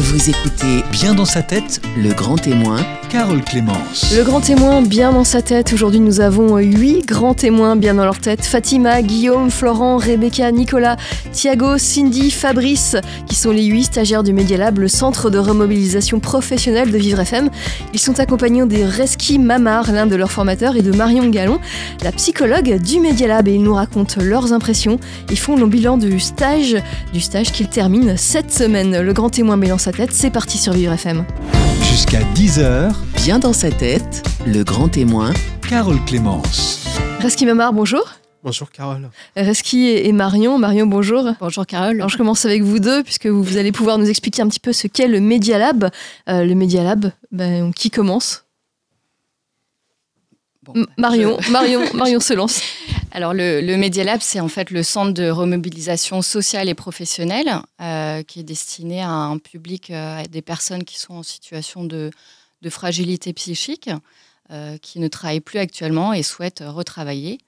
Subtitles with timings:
[0.00, 2.78] Vous écoutez Bien dans sa tête, Le Grand Témoin,
[3.10, 4.14] Carole Clémence.
[4.16, 5.72] Le grand témoin bien dans sa tête.
[5.72, 8.44] Aujourd'hui, nous avons huit grands témoins bien dans leur tête.
[8.44, 10.96] Fatima, Guillaume, Florent, Rebecca, Nicolas,
[11.32, 16.20] Thiago, Cindy, Fabrice, qui sont les huit stagiaires du Media Lab, le centre de remobilisation
[16.20, 17.50] professionnelle de Vivre FM.
[17.92, 21.58] Ils sont accompagnés de Reski Mamar, l'un de leurs formateurs, et de Marion Gallon,
[22.04, 25.00] la psychologue du Media Lab, et ils nous racontent leurs impressions.
[25.30, 26.76] Ils font le bilan du stage,
[27.12, 29.00] du stage qu'ils terminent cette semaine.
[29.00, 31.24] Le grand témoin bien dans sa tête, c'est parti sur Vivre FM.
[31.82, 32.92] Jusqu'à 10h,
[33.24, 35.34] Bien dans sa tête, Le Grand Témoin,
[35.68, 36.86] Carole Clémence.
[37.20, 38.02] Reski Mamar, bonjour.
[38.42, 39.10] Bonjour Carole.
[39.36, 40.58] Reski et et Marion.
[40.58, 41.24] Marion, bonjour.
[41.38, 41.96] Bonjour Carole.
[41.96, 44.60] Alors je commence avec vous deux, puisque vous, vous allez pouvoir nous expliquer un petit
[44.60, 45.90] peu ce qu'est le Media Lab.
[46.30, 48.44] Euh, le Media Lab, ben, qui commence
[50.74, 52.62] Bon, Marion, Marion, Marion se lance.
[53.12, 57.50] Alors le, le Media Lab, c'est en fait le centre de remobilisation sociale et professionnelle
[57.80, 61.84] euh, qui est destiné à un public, euh, à des personnes qui sont en situation
[61.84, 62.10] de,
[62.62, 63.90] de fragilité psychique,
[64.52, 67.38] euh, qui ne travaillent plus actuellement et souhaitent retravailler.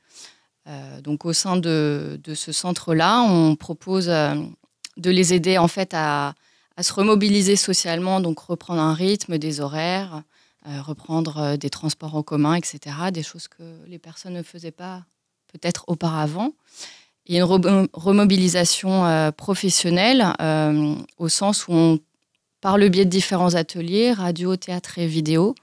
[1.03, 6.34] Donc au sein de, de ce centre-là, on propose de les aider en fait à,
[6.77, 10.23] à se remobiliser socialement, donc reprendre un rythme, des horaires,
[10.65, 12.79] reprendre euh, des transports en commun, etc.
[13.13, 15.03] Des choses que les personnes ne faisaient pas
[15.53, 16.53] peut-être auparavant.
[17.27, 21.99] Et une re- remobilisation euh, professionnelle euh, au sens où on,
[22.61, 25.55] par le biais de différents ateliers, radio, théâtre et vidéo,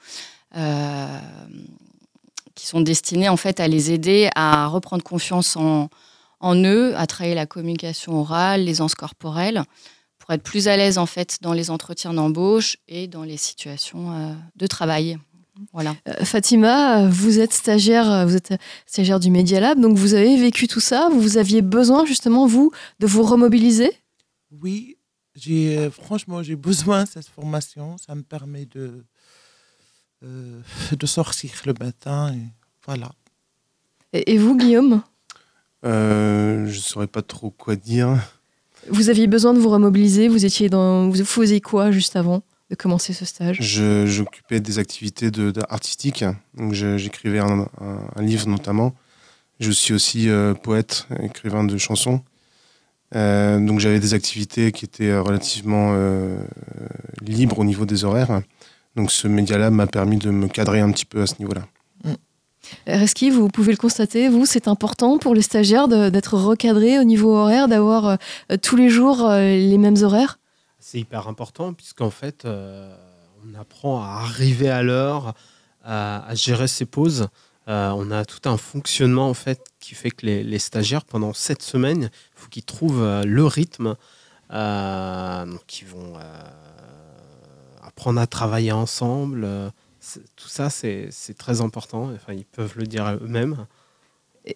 [0.56, 1.20] euh,
[2.56, 5.90] qui sont destinés en fait à les aider à reprendre confiance en,
[6.40, 9.64] en eux, à travailler la communication orale, l'aisance corporelle,
[10.30, 14.12] pour être plus à l'aise en fait dans les entretiens d'embauche et dans les situations
[14.12, 15.18] euh, de travail.
[15.74, 15.96] Voilà.
[16.08, 18.54] Euh, Fatima, vous êtes stagiaire, vous êtes
[18.86, 21.10] stagiaire du Media Lab, donc vous avez vécu tout ça.
[21.12, 23.92] Vous aviez besoin justement vous de vous remobiliser?
[24.62, 24.98] Oui,
[25.34, 27.98] j'ai euh, franchement j'ai besoin de cette formation.
[27.98, 29.04] Ça me permet de
[30.24, 32.46] euh, de sortir le matin et
[32.86, 33.10] voilà.
[34.14, 35.02] Et, et vous, Guillaume,
[35.84, 38.20] Euh, je ne saurais pas trop quoi dire.
[38.90, 40.28] Vous aviez besoin de vous remobiliser.
[40.28, 43.60] Vous étiez dans, vous faisiez quoi juste avant de commencer ce stage?
[43.62, 45.32] J'occupais des activités
[45.70, 46.24] artistiques.
[46.72, 47.68] J'écrivais un,
[48.20, 48.96] livre notamment.
[49.60, 52.22] Je suis aussi euh, poète, écrivain de chansons.
[53.16, 56.38] Euh, donc j'avais des activités qui étaient relativement euh,
[57.22, 58.42] libres au niveau des horaires.
[58.96, 61.64] Donc ce média-là m'a permis de me cadrer un petit peu à ce niveau-là.
[62.88, 67.36] Reski, vous pouvez le constater, vous, c'est important pour les stagiaires d'être recadrés au niveau
[67.36, 70.40] horaire, d'avoir euh, tous les jours euh, les mêmes horaires?
[70.80, 72.94] C'est hyper important puisqu'en fait, euh,
[73.46, 75.34] on apprend à arriver à l'heure,
[75.84, 77.28] à, gérer ses pauses.
[77.68, 81.62] On a tout un fonctionnement en fait qui fait que les, les stagiaires pendant cette
[81.62, 83.96] semaine, il faut qu'ils trouvent le rythme,
[84.52, 86.14] euh, donc ils vont
[87.84, 89.48] apprendre à travailler ensemble.
[90.36, 92.12] Tout ça, c'est très important.
[92.16, 93.66] Enfin, ils peuvent le dire eux-mêmes.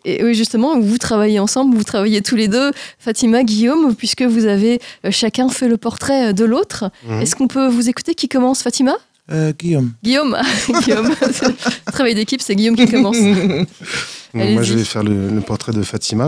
[0.05, 4.45] Et, oui, justement, vous travaillez ensemble, vous travaillez tous les deux, Fatima, Guillaume, puisque vous
[4.45, 6.89] avez euh, chacun fait le portrait euh, de l'autre.
[7.05, 7.21] Mhm.
[7.21, 8.95] Est-ce qu'on peut vous écouter Qui commence, Fatima?
[9.31, 9.93] Euh, Guillaume.
[10.03, 10.37] Guillaume,
[10.83, 11.13] Guillaume.
[11.91, 13.17] Travail d'équipe, c'est Guillaume qui commence.
[14.33, 16.27] Moi, je vais faire le, le portrait de Fatima.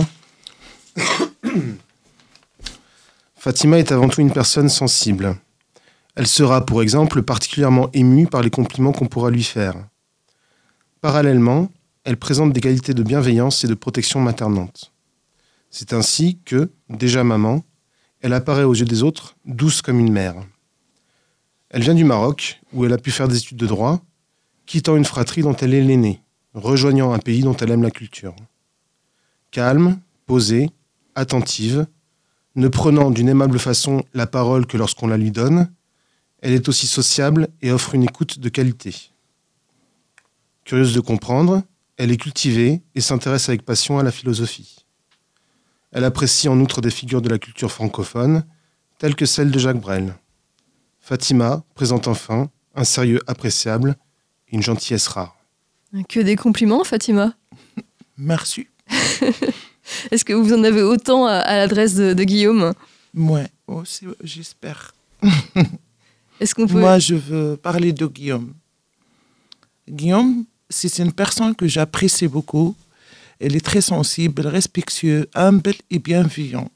[3.36, 5.36] Fatima est avant tout une personne sensible.
[6.16, 9.76] Elle sera, pour exemple, particulièrement émue par les compliments qu'on pourra lui faire.
[11.02, 11.70] Parallèlement,
[12.04, 14.94] elle présente des qualités de bienveillance et de protection maternante.
[15.70, 17.64] C'est ainsi que, déjà maman,
[18.22, 20.36] elle apparaît aux yeux des autres douce comme une mère.
[21.70, 24.02] Elle vient du Maroc, où elle a pu faire des études de droit,
[24.66, 26.22] quittant une fratrie dont elle est l'aînée
[26.56, 28.36] rejoignant un pays dont elle aime la culture.
[29.52, 30.70] Calme, posée,
[31.14, 31.86] attentive,
[32.56, 35.70] ne prenant d'une aimable façon la parole que lorsqu'on la lui donne,
[36.46, 38.96] elle est aussi sociable et offre une écoute de qualité.
[40.64, 41.64] Curieuse de comprendre,
[41.98, 44.86] elle est cultivée et s'intéresse avec passion à la philosophie.
[45.92, 48.46] Elle apprécie en outre des figures de la culture francophone,
[49.00, 50.14] telles que celle de Jacques Brel.
[51.00, 53.98] Fatima présente enfin un sérieux appréciable
[54.48, 55.36] et une gentillesse rare.
[56.08, 57.34] Que des compliments, Fatima.
[58.20, 58.68] Merci.
[60.12, 62.74] Est-ce que vous en avez autant à, à l'adresse de, de Guillaume?
[63.16, 64.94] Moi aussi, j'espère.
[66.70, 68.54] Moi, je veux parler de Guillaume.
[69.90, 72.76] Guillaume, c'est une personne que j'apprécie beaucoup.
[73.40, 76.70] Elle est très sensible, respectueux, humble et bienveillant.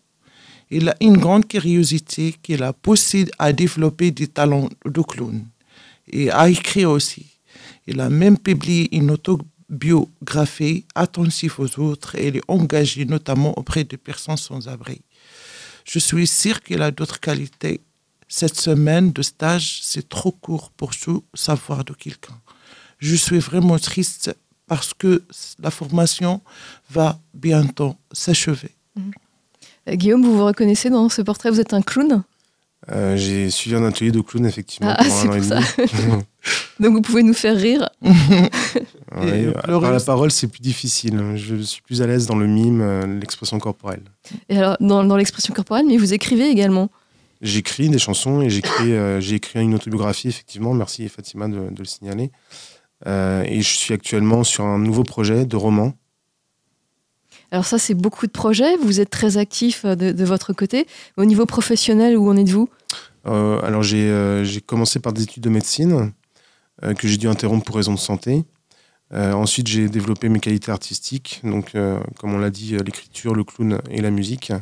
[0.71, 5.45] Il a une grande curiosité qui l'a poussé à développer des talents de clown
[6.11, 7.25] et à écrire aussi.
[7.87, 13.83] Il a même publié une autobiographie attentive aux autres et il est engagé notamment auprès
[13.83, 15.01] des personnes sans abri.
[15.85, 17.81] Je suis sûr qu'il a d'autres qualités
[18.31, 22.35] Cette semaine de stage, c'est trop court pour tout savoir de quelqu'un.
[22.99, 24.35] Je suis vraiment triste
[24.67, 25.23] parce que
[25.59, 26.39] la formation
[26.91, 28.69] va bientôt s'achever.
[29.87, 31.49] Euh, Guillaume, vous vous reconnaissez dans ce portrait?
[31.49, 32.23] Vous êtes un clown?
[32.91, 35.59] Euh, j'ai suivi un atelier de clown, effectivement, Ah, c'est pour ça.
[36.79, 37.89] Donc vous pouvez nous faire rire.
[39.15, 41.19] Ouais, Et par pleurer la parole, c'est plus difficile.
[41.35, 44.03] Je suis plus à l'aise dans le mime, euh, l'expression corporelle.
[44.49, 46.91] Et alors, dans, dans l'expression corporelle, mais vous écrivez également.
[47.41, 50.73] J'écris des chansons et j'écris, euh, j'ai écrit une autobiographie, effectivement.
[50.73, 52.31] Merci Fatima de, de le signaler.
[53.07, 55.93] Euh, et je suis actuellement sur un nouveau projet de roman.
[57.51, 58.75] Alors ça, c'est beaucoup de projets.
[58.77, 60.85] Vous êtes très actif euh, de, de votre côté.
[61.15, 62.69] Au niveau professionnel, où en êtes-vous?
[63.25, 66.11] Euh, alors j'ai commencé par des études de médecine
[66.97, 68.45] que j'ai dû interrompre pour raison de santé.
[69.11, 71.73] Ensuite, j'ai développé mes qualités artistiques, donc
[72.17, 74.53] comme on l'a dit, l'écriture, le clown et la musique.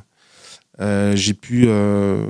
[0.80, 2.28] Euh, j'ai pu, euh,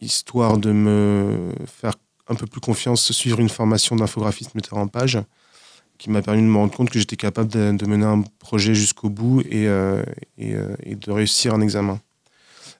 [0.00, 1.94] histoire de me faire
[2.28, 5.18] un peu plus confiance, suivre une formation d'infographiste metteur en page,
[5.98, 9.10] qui m'a permis de me rendre compte que j'étais capable de, mener un projet jusqu'au
[9.10, 10.02] bout et, euh,
[10.40, 12.00] euh, et de réussir un examen.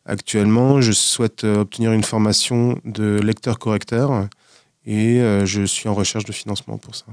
[0.06, 4.28] Actuellement, je souhaite euh, obtenir une formation de lecteur-correcteur
[4.86, 7.04] et je suis en recherche de financement pour ça.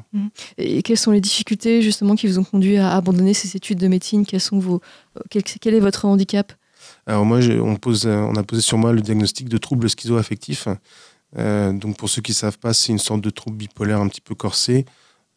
[0.58, 3.90] Et quelles sont les difficultés justement qui vous ont conduit à abandonner ces études de
[3.90, 4.26] médecine?
[4.26, 4.80] Quels sont vos,
[5.30, 6.54] quel est votre handicap?
[7.08, 10.68] Alors moi, euh, on a posé sur moi le diagnostic de trouble schizoaffectif.
[11.38, 14.08] Euh, donc pour ceux qui ne savent pas, c'est une sorte de trouble bipolaire un
[14.08, 14.86] petit peu corsé.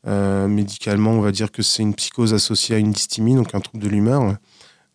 [0.06, 3.60] Euh, médicalement, on va dire que c'est une psychose associée à une dysthymie, donc un
[3.60, 4.36] trouble de l'humeur.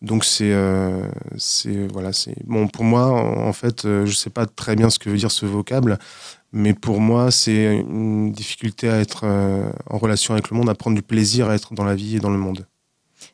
[0.02, 1.06] Donc c'est, euh,
[1.36, 3.06] c'est voilà, c'est bon pour moi.
[3.10, 5.98] En, fait, je sais pas très bien ce que veut dire ce vocable,
[6.52, 9.24] mais pour moi, c'est une difficulté à être
[9.88, 12.20] en relation avec le monde, à prendre du plaisir à être dans la vie et
[12.20, 12.66] dans le monde.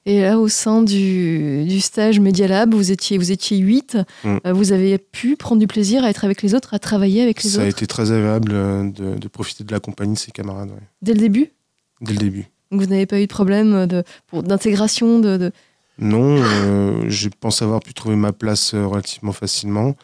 [0.06, 3.98] Et là, au sein du, du stage Media Lab, vous étiez, vous étiez 8.
[4.24, 4.36] Mm.
[4.46, 7.42] Euh, vous avez pu prendre du plaisir à être avec les autres, à travailler avec
[7.42, 10.18] les Ça a autres été très agréable euh, de, de profiter de la compagnie de
[10.18, 11.50] ses camarades ouais, dès le début?
[12.00, 12.46] Dès le début.
[12.70, 13.86] Donc vous n'avez pas eu de problème
[14.32, 15.52] d'intégration de, de-
[15.98, 19.96] Non, euh, je pense avoir pu trouver ma place relativement facilement.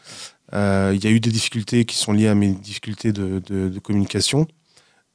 [0.53, 3.79] Euh, Il y a eu des difficultés qui sont liées à mes difficultés de, de-
[3.79, 4.47] communication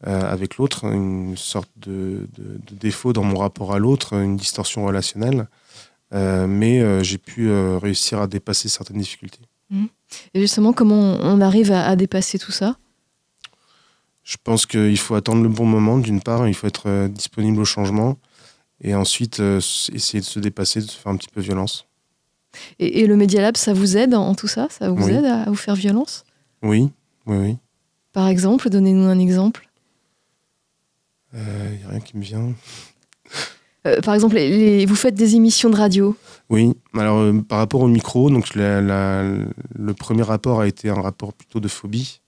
[0.03, 4.85] avec l'autre, une sorte de, de- de défaut dans mon rapport à l'autre, une distorsion
[4.85, 5.47] relationnelle.
[6.13, 9.39] Euh, mais euh, j'ai pu euh, réussir à dépasser certaines difficultés.
[10.33, 12.75] Et justement, comment on arrive à, à dépasser tout ça?
[14.23, 15.97] Je pense qu'il faut attendre le bon moment.
[15.97, 18.17] D'une part, il faut être euh, disponible au changement.
[18.81, 19.57] Et ensuite, euh,
[19.93, 21.85] essayer de se dépasser, de se faire un petit peu violence.
[22.79, 24.67] et, et le Media Lab, ça vous aide en tout ça?
[24.69, 25.13] Ça vous Oui.
[25.13, 26.25] aide à, à vous faire violence?
[26.61, 26.89] Oui,
[27.25, 27.57] oui, oui.
[28.11, 29.69] Par exemple, donnez-nous un exemple.
[31.33, 31.39] Il
[31.77, 32.53] n'y a rien qui me vient.
[33.87, 34.49] Euh, par exemple, les-
[34.79, 36.15] les- vous faites des émissions de radio?
[36.49, 40.89] Oui, alors euh, par rapport au micro, donc la- la- le premier rapport a été
[40.89, 42.21] un rapport plutôt de phobie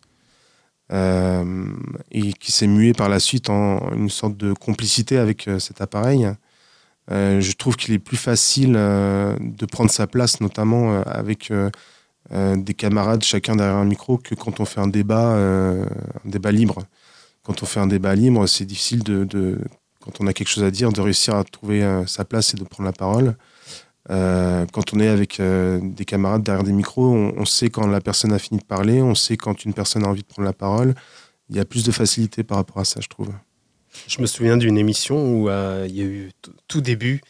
[0.91, 1.65] euh,
[2.11, 5.81] et qui s'est mué par la suite en une sorte de complicité avec euh, cet
[5.81, 6.27] appareil.
[7.11, 11.51] Euh, je trouve qu'il est plus facile euh, de prendre sa place, notamment euh, avec
[11.51, 11.69] euh,
[12.31, 15.85] euh, des camarades chacun derrière un micro, que quand on fait un débat, euh,
[16.25, 16.83] un débat libre.
[17.43, 19.59] Quand on fait un débat libre, c'est difficile de,
[19.99, 22.57] quand on a quelque chose à dire, de réussir à trouver euh, sa place et
[22.57, 23.35] de prendre la parole.
[24.09, 28.01] Euh, quand on est avec euh, des camarades derrière des micros, on, sait quand la
[28.01, 30.53] personne a fini de parler, on sait quand une personne a envie de prendre la
[30.53, 30.93] parole.
[31.49, 33.29] Il y a plus de facilité par rapport à ça, je trouve.
[34.07, 36.31] Je me souviens d'une émission où il y a eu
[36.67, 37.21] tout début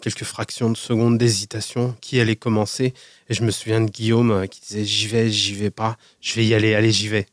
[0.00, 2.94] quelques fractions de secondes d'hésitation qui allait commencer?
[3.28, 6.46] Et je me souviens de Guillaume qui disait j'y vais, j'y vais pas, je vais
[6.46, 7.26] y aller, allez, j'y vais.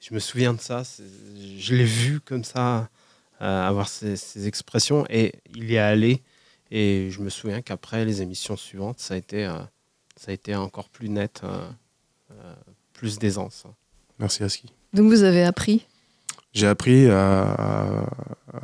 [0.00, 0.82] Je me souviens de ça,
[1.58, 2.88] je l'ai vu comme ça,
[3.42, 6.22] euh, avoir ces, ces expressions, et il y est allé.
[6.70, 9.58] Et je me souviens qu'après les émissions suivantes, ça a été, euh,
[10.16, 11.68] ça a été encore plus net, euh,
[12.30, 12.54] euh,
[12.92, 13.64] plus d'aisance.
[14.18, 14.72] Merci Aski.
[14.92, 15.86] Donc vous avez appris.
[16.52, 18.06] J'ai appris à, à-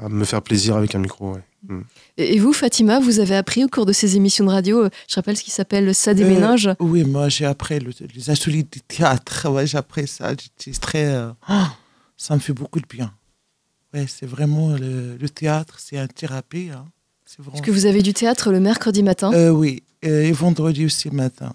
[0.05, 1.35] à me faire plaisir avec un micro.
[1.35, 1.43] ouais.
[1.69, 1.81] Mm.
[2.19, 4.90] Et et vous, Fatima, vous avez appris au cours de ces émissions de radio, euh,
[5.09, 6.69] je rappelle ce qui s'appelle ça Euh, déménage.
[6.81, 9.49] Oui, moi j'ai appris le- les ateliers de théâtre.
[9.50, 10.31] Ouais, j'ai appris ça.
[10.31, 11.07] J'étais très.
[11.07, 11.75] euh, ah,
[12.16, 13.12] ça me fait beaucoup de bien.
[13.95, 16.71] Ouais, c'est vraiment le, le théâtre, c'est une thérapie.
[16.73, 16.87] hein.
[17.38, 17.55] Vraiment.
[17.55, 21.11] Est-ce que vous avez du théâtre le mercredi matin, Euh, oui, euh, et vendredi aussi
[21.11, 21.52] matin.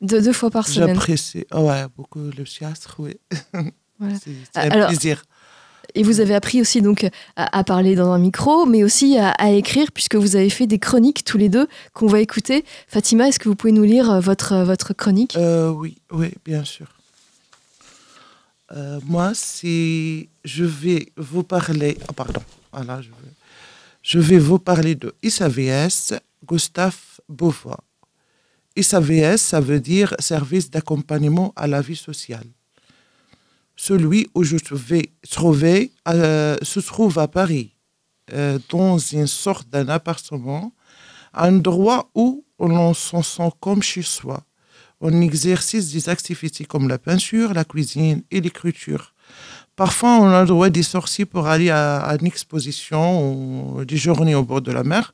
[0.00, 0.88] deux, deux fois par semaine?
[0.94, 1.44] J'apprécie.
[1.50, 3.16] Ah ouais, beaucoup le théâtre, oui.
[3.98, 4.14] Voilà.
[4.22, 5.22] c'est c'est un Alors- plaisir.
[5.94, 7.04] Et vous avez appris aussi donc
[7.36, 10.66] à, à parler dans un micro, mais aussi à, à écrire, puisque vous avez fait
[10.66, 12.64] des chroniques tous les deux qu'on va écouter.
[12.88, 15.36] Fatima, est-ce que vous pouvez nous lire euh, votre, euh, votre chronique?
[15.36, 16.86] Euh, oui, oui, bien sûr.
[18.72, 23.14] Euh, moi, si je vais vous parler, ah, pardon, voilà, je vais,
[24.02, 26.14] je vais vous parler de ISAVS,
[26.46, 26.96] Gustave
[27.28, 27.80] Beauvoir.
[28.78, 32.44] SAVS, ça veut dire service d'accompagnement à la vie sociale.
[33.76, 37.76] Celui où je vais trouver, euh, se trouve à Paris,
[38.32, 40.72] euh, dans une sorte d'un appartement,
[41.34, 44.42] un endroit où on s'en sent comme chez soi.
[45.00, 49.12] On exerce des activités comme la peinture, la cuisine et l'écriture.
[49.76, 54.34] Parfois, on a le droit des sorties pour aller à, une exposition ou des journées
[54.34, 55.12] au bord de la mer.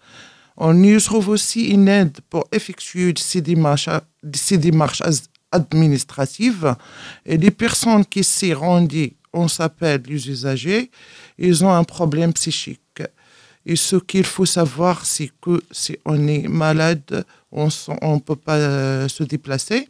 [0.56, 3.88] On y trouve aussi une aide pour effectuer ces démarches
[5.52, 6.74] administratives.
[7.26, 8.92] Et les personnes qui s'y rendent,
[9.32, 10.90] on s'appelle les usagers,
[11.38, 12.80] ils ont un problème psychique.
[13.64, 18.56] Et ce qu'il faut savoir, c'est que si on est malade, on ne peut pas
[18.56, 19.86] euh, se déplacer.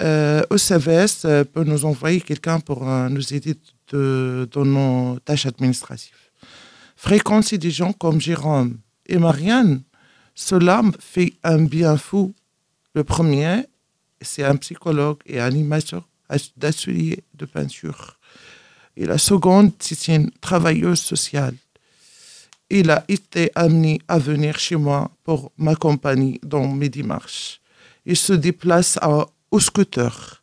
[0.00, 3.56] Euh, OCVS euh, peut nous envoyer quelqu'un pour euh, nous aider
[3.90, 6.12] de- dans nos tâches administratives.
[6.94, 9.82] Fréquenter des gens comme Jérôme et Marianne,
[10.34, 12.32] cela fait un bien fou.
[12.94, 13.64] Le premier,
[14.20, 16.06] c'est un psychologue et animateur
[16.56, 18.18] d'atelier de peinture.
[18.96, 21.54] Et la seconde, c'est une travailleuse sociale.
[22.70, 27.60] Il a été amené à venir chez moi pour m'accompagner dans mes démarches.
[28.04, 30.42] Il se déplace à- au scooter.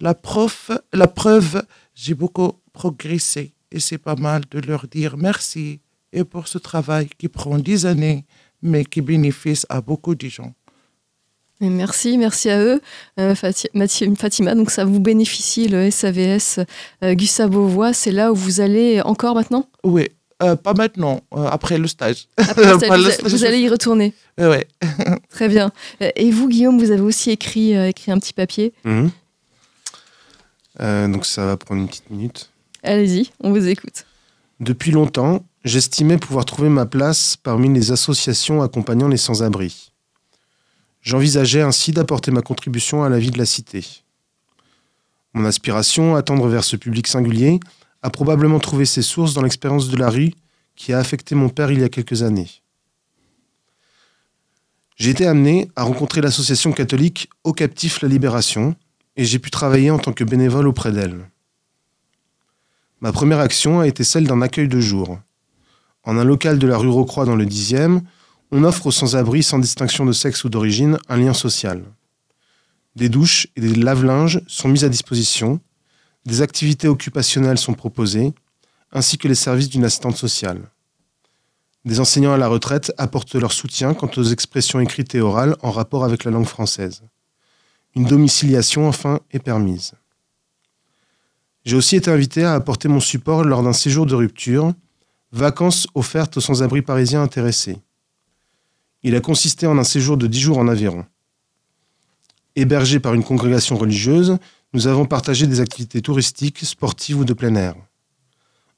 [0.00, 1.62] La, prof, la preuve,
[1.94, 5.80] j'ai beaucoup progressé et c'est pas mal de leur dire merci
[6.12, 8.24] et pour ce travail qui prend des années
[8.62, 10.54] mais qui bénéficie à beaucoup de gens.
[11.60, 12.80] Et merci, merci à eux.
[13.18, 16.60] Euh, Fatima, donc ça vous bénéficie, le SAVS
[17.02, 19.66] euh, Gustave Beauvois, c'est là où vous allez encore maintenant?
[19.82, 20.08] Oui,
[20.42, 22.28] euh, pas maintenant, euh, après le stage.
[22.36, 23.32] Après le stage, le vous, stage.
[23.32, 24.12] vous allez y retourner.
[24.36, 24.66] Ouais, ouais.
[25.30, 25.72] Très bien.
[26.02, 28.74] Euh, Et vous, Guillaume, vous avez aussi écrit, euh, écrit un petit papier?
[28.84, 29.10] Mhm.
[30.80, 32.50] Euh, donc ça va prendre une petite minute.
[32.82, 34.04] Allez-y, on vous écoute.
[34.60, 39.90] Depuis longtemps, j'estimais pouvoir trouver ma place parmi les associations accompagnant les sans-abri.
[41.06, 43.86] J'envisageais ainsi d'apporter ma contribution à la vie de la cité.
[45.34, 47.60] Mon aspiration à tendre vers ce public singulier
[48.02, 50.32] a probablement trouvé ses sources dans l'expérience de la rue
[50.74, 52.50] qui a affecté mon père il y a quelques années.
[54.96, 58.74] J'ai été amené à rencontrer l'association catholique Au Captif la Libération
[59.14, 61.30] et j'ai pu travailler en tant que bénévole auprès d'elle.
[63.00, 65.20] Ma première action a été celle d'un accueil de jour.
[66.02, 68.00] En un local de la rue Rocroi dans le 10e,
[68.50, 71.84] on offre aux sans-abri sans distinction de sexe ou d'origine un lien social.
[72.94, 75.60] Des douches et des lave-linges sont mis à disposition,
[76.24, 78.32] des activités occupationnelles sont proposées,
[78.92, 80.70] ainsi que les services d'une assistante sociale.
[81.84, 85.70] Des enseignants à la retraite apportent leur soutien quant aux expressions écrites et orales en
[85.70, 87.02] rapport avec la langue française.
[87.94, 89.92] Une domiciliation, enfin, est permise.
[91.64, 94.72] J'ai aussi été invité à apporter mon support lors d'un séjour de rupture,
[95.32, 97.78] vacances offertes aux sans-abri parisiens intéressés.
[99.06, 101.06] Il a consisté en un séjour de 10 jours en Aveyron.
[102.56, 104.36] Hébergés par une congrégation religieuse,
[104.72, 107.76] nous avons partagé des activités touristiques, sportives ou de plein air.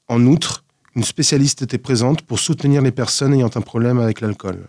[0.07, 0.63] En outre,
[0.95, 4.67] une spécialiste était présente pour soutenir les personnes ayant un problème avec l'alcool.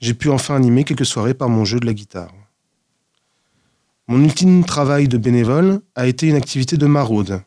[0.00, 2.32] J'ai pu enfin animer quelques soirées par mon jeu de la guitare.
[4.06, 7.42] Mon ultime travail de bénévole a été une activité de maraude.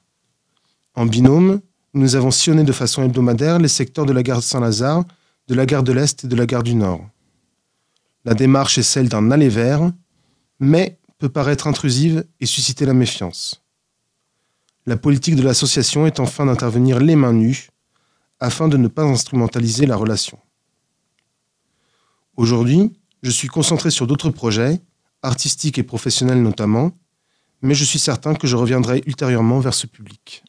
[0.95, 1.61] En binôme,
[1.93, 5.05] nous avons sillonné de façon hebdomadaire les secteurs de la gare Saint-Lazare,
[5.47, 7.07] de la gare de l'Est et de la gare du Nord.
[8.25, 9.91] La démarche est celle d'un aller vers,
[10.59, 13.63] mais peut paraître intrusive et susciter la méfiance.
[14.85, 17.69] La politique de l'association est enfin d'intervenir les mains nues
[18.39, 20.39] afin de ne pas instrumentaliser la relation.
[22.35, 24.79] Aujourd'hui, je suis concentré sur d'autres projets,
[25.23, 26.91] artistiques et professionnels notamment,
[27.61, 30.43] mais je suis certain que je reviendrai ultérieurement vers ce public.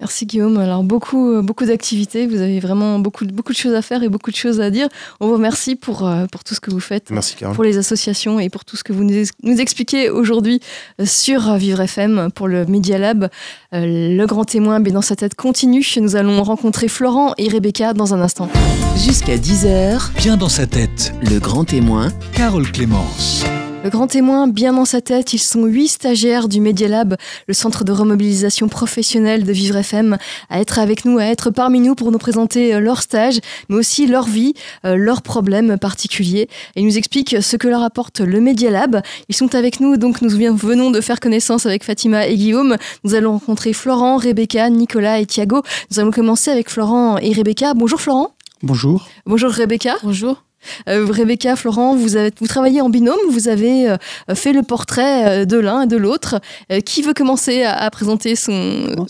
[0.00, 0.58] Merci Guillaume.
[0.58, 2.26] Alors beaucoup, euh, beaucoup d'activités.
[2.26, 4.70] Vous avez vraiment beaucoup, de- beaucoup de choses à faire et beaucoup de choses à
[4.70, 4.88] dire.
[5.20, 7.10] On vous remercie pour, euh, pour tout ce que vous faites.
[7.10, 7.54] Merci Carole.
[7.54, 10.60] pour les associations et pour tout ce que vous nous, ex- nous expliquez aujourd'hui
[11.00, 13.28] euh, sur Vivre FM pour le Media Lab.
[13.72, 15.84] Le grand témoin, bien dans sa tête, continue.
[16.00, 18.48] Nous allons rencontrer Florent et Rebecca dans un instant.
[18.96, 23.44] Jusqu'à 10h, Bien dans sa tête, le grand témoin Carole Clémence.
[23.86, 27.16] Le grand témoin, bien dans sa tête, ils sont huit stagiaires du Media Lab,
[27.46, 30.18] le centre de remobilisation professionnelle de Vivre FM,
[30.50, 33.38] à être avec nous, à être parmi nous pour nous présenter euh, leur stage,
[33.68, 36.48] mais aussi leur vie, euh, leurs problèmes particuliers.
[36.74, 39.02] Et ils nous expliquent ce que leur apporte le Media Lab.
[39.28, 42.78] Ils sont avec nous, donc nous venons de faire connaissance avec Fatima et Guillaume.
[43.04, 45.62] Nous allons rencontrer Florent, Rebecca, Nicolas et Thiago.
[45.92, 47.72] Nous allons commencer avec Florent et Rebecca.
[47.74, 48.34] Bonjour Florent.
[48.64, 49.06] Bonjour.
[49.26, 49.94] Bonjour Rebecca.
[50.02, 50.42] Bonjour.
[50.88, 53.96] Euh, Rebecca, Florent, vous, avez, vous travaillez en binôme, vous avez euh,
[54.34, 56.40] fait le portrait euh, de l'un et de l'autre.
[56.84, 59.06] Qui veut commencer à, à présenter son...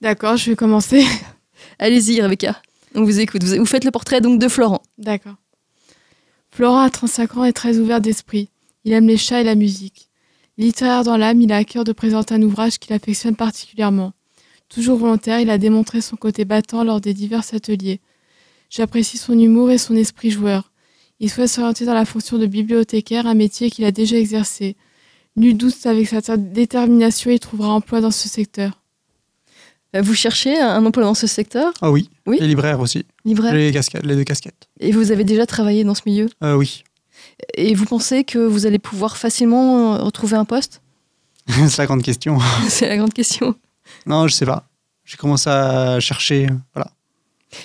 [0.00, 1.04] D'accord, je vais commencer.
[1.78, 2.60] Allez-y Rebecca,
[2.94, 3.42] on vous écoute.
[3.44, 4.82] Vous, faites le portrait donc de Florent.
[4.98, 5.36] D'accord.
[6.50, 8.48] Florent a 35 ans et très ouvert d'esprit.
[8.84, 10.08] Il aime les chats et la musique.
[10.58, 14.12] Littéraire dans l'âme, il a à cœur de présenter un ouvrage qu'il affectionne particulièrement.
[14.68, 18.00] Toujours volontaire, il a démontré son côté battant lors des divers ateliers.
[18.70, 20.70] J'apprécie son humour et son esprit joueur.
[21.18, 24.76] Il souhaite s'orienter dans la fonction de bibliothécaire, un métier qu'il a déjà exercé.
[25.36, 28.80] Nul doute avec sa détermination, il trouvera emploi dans ce secteur.
[29.96, 31.72] Euh, Vous cherchez un emploi dans ce secteur?
[31.82, 32.08] Ah oui.
[32.26, 32.38] Oui.
[32.40, 33.04] Et libraire aussi.
[33.24, 34.68] Libraire Les, casquettes, les deux casquettes.
[34.78, 36.28] Et vous avez déjà travaillé dans ce milieu?
[36.44, 36.84] Euh, oui.
[37.54, 40.80] Et vous pensez que vous allez pouvoir facilement euh, retrouver un poste?
[41.48, 42.38] C'est la grande question.
[42.68, 43.56] C'est la grande question.
[44.06, 44.68] Non, je sais pas.
[45.04, 46.48] J'ai commencé à chercher.
[46.72, 46.92] Voilà.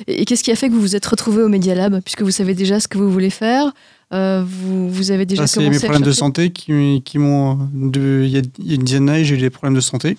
[0.07, 2.31] Et qu'est-ce qui a fait que vous vous êtes retrouvé au Media Lab Puisque vous
[2.31, 3.73] savez déjà ce que vous voulez faire,
[4.13, 7.69] euh, vous, vous avez déjà c'est commencé mes à problèmes de santé qui, qui m'ont.
[7.73, 10.17] Il y, a, une dizaine d'années, j'ai eu des problèmes de santé.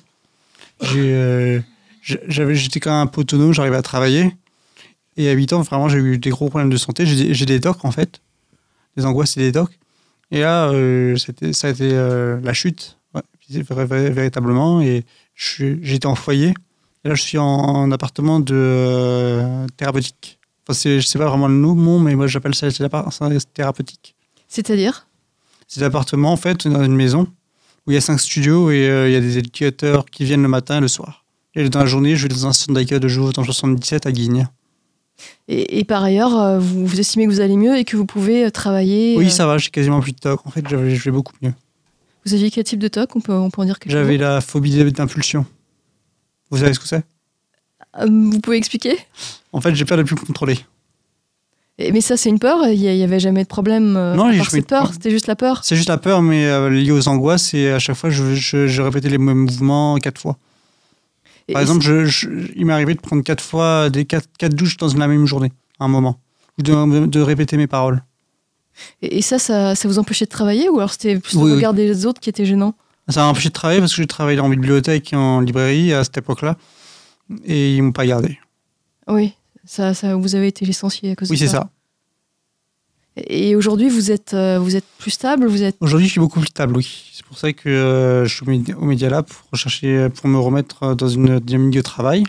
[0.95, 1.61] Euh,
[2.03, 4.35] j'étais quand même un peu autonome, j'arrivais à travailler.
[5.17, 7.07] Et à 8 ans, vraiment, j'ai eu des gros problèmes de santé.
[7.07, 8.21] J'ai, des- docs, en fait.
[8.97, 9.79] Des angoisses et des docs.
[10.31, 14.83] Et là, euh, ça a été la chute, ouais, véritablement.
[14.83, 15.05] Et
[15.35, 16.55] j'étais en foyer.
[17.07, 20.41] Et là, je suis en, en appartement de euh, thérapeutique.
[20.69, 24.17] Enfin, je sais pas vraiment le nom, mais moi, j'appelle ça c'est thérapeutique.
[24.49, 25.07] C'est-à-dire?
[25.69, 27.29] C'est l'appartement, en fait, dans une maison
[27.87, 30.43] où il y a cinq studios et euh, il y a des éducateurs qui viennent
[30.43, 31.25] le matin et le soir.
[31.55, 34.07] Et dans la journée, je vais dans un centre d'accueil de jour dans le 77
[34.07, 34.49] à Guigne.
[35.47, 38.05] et, et par ailleurs, euh, vous, vous estimez que vous allez mieux et que vous
[38.05, 40.45] pouvez travailler Oui, ça va, j'ai quasiment plus de toc.
[40.45, 41.55] En fait, je vais beaucoup mieux.
[42.25, 43.15] Vous aviez quel type de TOC?
[43.15, 45.47] On peut, on peut en dire quelque J'avais la phobie d'impulsion.
[46.51, 47.05] Vous savez ce que c'est?
[47.99, 48.99] Euh, Vous pouvez expliquer?
[49.53, 50.59] En fait, j'ai peur de plus contrôler.
[51.79, 54.43] Et- Mais ça, c'est une peur Il n'y avait jamais de problème euh, Non, j'ai
[54.43, 54.93] jamais peur.
[54.93, 57.53] C'était juste la peur C'est juste la peur, mais euh, liée aux angoisses.
[57.55, 60.37] Et à chaque fois, je, je, je répétais les mêmes mouvements quatre fois.
[61.49, 64.55] Et- Par et exemple, je, il m'est arrivé de prendre quatre fois des quatre, quatre
[64.55, 66.19] douches dans la même journée, à un moment.
[66.59, 68.03] Ou de, de répéter mes paroles.
[69.03, 71.57] Et, ça, ça, ça vous empêchait de travailler ou alors c'était plus Oui, le oui.
[71.57, 72.75] regard des autres qui était gênant?
[73.09, 76.03] Ça m'a empêché de travailler parce que je travaillais en bibliothèque et en librairie à
[76.03, 76.57] cette époque-là.
[77.45, 78.39] Et ils m'ont pas gardé.
[79.07, 81.59] Oui, ça, ça, vous avez été licencié à cause Oui, de c'est ça.
[81.59, 81.71] ça.
[83.29, 85.77] Et aujourd'hui, vous êtes, euh, vous êtes plus stable vous êtes...
[85.81, 87.11] Aujourd'hui, je suis beaucoup plus stable, oui.
[87.15, 90.83] C'est pour ça que euh, je suis au Media Lab pour rechercher, pour me remettre
[90.83, 92.25] euh, dans une dynamique de travail.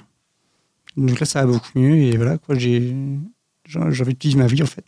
[0.96, 2.96] Donc là, ça va beaucoup mieux et voilà, quoi, j'ai,
[3.68, 4.86] j'ai envie de vivre ma vie en fait.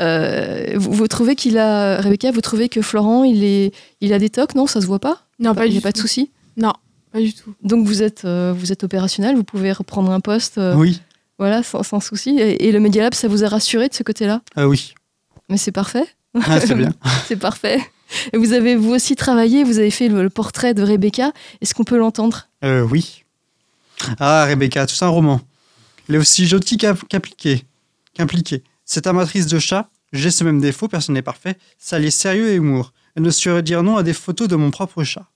[0.00, 2.00] Euh, vous, vous trouvez qu'il a...
[2.00, 4.98] Rebecca, vous trouvez que Florent, il, est, il a des tocs Non, ça se voit
[4.98, 5.22] pas?
[5.38, 6.30] Non, pas Il n'y du a pas de souci?
[6.56, 6.72] Non,
[7.12, 7.54] pas du tout.
[7.62, 11.00] Donc vous êtes, euh, vous êtes opérationnel, vous pouvez reprendre un poste euh, Oui,
[11.38, 12.38] voilà, sans, sans souci.
[12.38, 14.42] Et, et le Media Lab, ça vous a rassuré de ce côté-là?
[14.54, 14.94] Ah oui,
[15.48, 16.06] Mais c'est parfait,
[16.46, 16.92] ah, c'est bien.
[17.26, 17.80] c'est parfait.
[18.32, 21.32] Et vous avez vous aussi travaillé, vous avez fait le, le portrait de Rebecca.
[21.60, 22.48] Est-ce qu'on peut l'entendre?
[22.64, 23.24] Euh, oui.
[24.20, 25.40] Ah, Rebecca, tout ça un roman.
[26.08, 27.64] Elle est aussi gentille qu'ap- qu'appliquée.
[28.86, 32.92] Cette amatrice de chat, j'ai ce même défaut, personne n'est parfait, ça sérieux et humour.
[33.16, 35.26] Elle ne saurait dire non à des photos de mon propre chat.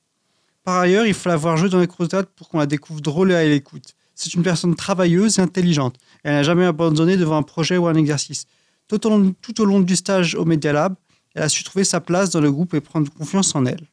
[0.62, 3.34] Par ailleurs, il faut la voir dans les théâtre pour qu'on la découvre drôle et
[3.34, 3.96] à l'écoute.
[4.14, 5.96] C'est une personne travailleuse et intelligente.
[6.22, 8.46] Elle n'a jamais abandonné devant un projet ou un exercice.
[8.86, 10.94] Tout au long, tout au long du stage au Media Lab,
[11.34, 13.88] elle a su trouver sa place dans le groupe et prendre confiance en elle.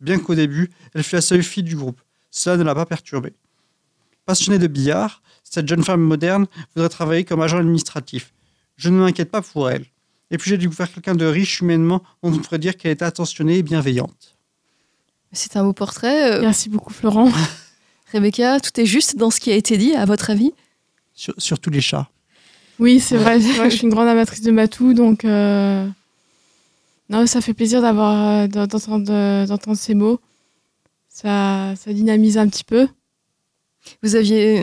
[0.00, 2.00] Bien qu'au début, elle fut la seule fille du groupe.
[2.30, 3.34] Cela ne l'a pas perturbée.
[4.24, 8.32] Passionnée de billard, cette jeune femme moderne voudrait travailler comme agent administratif.
[8.76, 9.84] Je ne m'inquiète pas pour elle.
[10.30, 13.58] Et puis j'ai découvert quelqu'un de riche humainement dont on pourrait dire qu'elle était attentionnée
[13.58, 14.36] et bienveillante.
[15.32, 16.34] C'est un beau portrait.
[16.34, 17.30] Euh, Merci beaucoup, Florent.
[18.12, 20.52] Rebecca, tout est juste dans ce qui a été dit, à votre avis?
[21.14, 22.08] Sur- surtout les chats.
[22.78, 25.86] Oui, c'est vrai, vrai que je suis une grande amatrice de matou, donc euh,
[27.08, 30.20] non, ça fait plaisir d'avoir euh, d'entendre ces mots.
[31.08, 32.88] Ça, ça dynamise un petit peu.
[34.02, 34.62] Vous aviez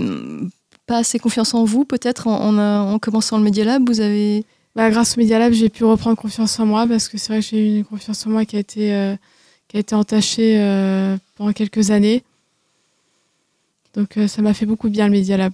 [0.85, 4.01] pas assez confiance en vous, peut-être, en, en, euh, en commençant le Media Lab Vous
[4.01, 4.45] avez.
[4.75, 7.41] Bah, grâce au Media Lab, j'ai pu reprendre confiance en moi parce que c'est vrai
[7.41, 9.15] que j'ai eu une confiance en moi qui a été, euh,
[9.67, 12.23] qui a été entachée euh, pendant quelques années.
[13.93, 15.53] Donc euh, ça m'a fait beaucoup de bien le Media Lab.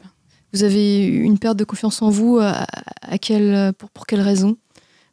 [0.53, 2.65] Vous avez eu une perte de confiance en vous à,
[3.01, 4.55] à quelle, pour, pour quelle raison?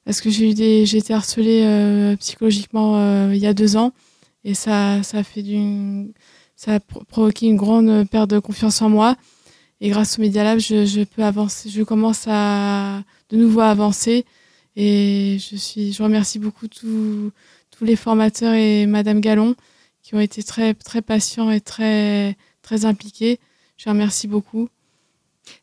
[0.05, 3.93] Parce que j'ai eu des, j'ai été harcelée psychologiquement il y a deux ans
[4.45, 6.13] et ça, ça a fait d'une,
[6.55, 9.17] ça a pro- provoqué une grande perte de confiance en moi.
[9.81, 13.69] Et grâce au Media Lab, je, je peux avancer, je commence à de nouveau à
[13.71, 14.25] avancer
[14.75, 17.31] et je suis, je remercie beaucoup tous
[17.71, 19.55] tous les formateurs et Madame Gallon
[20.03, 23.39] qui ont été très très patients et très très impliqués.
[23.77, 24.69] Je les remercie beaucoup.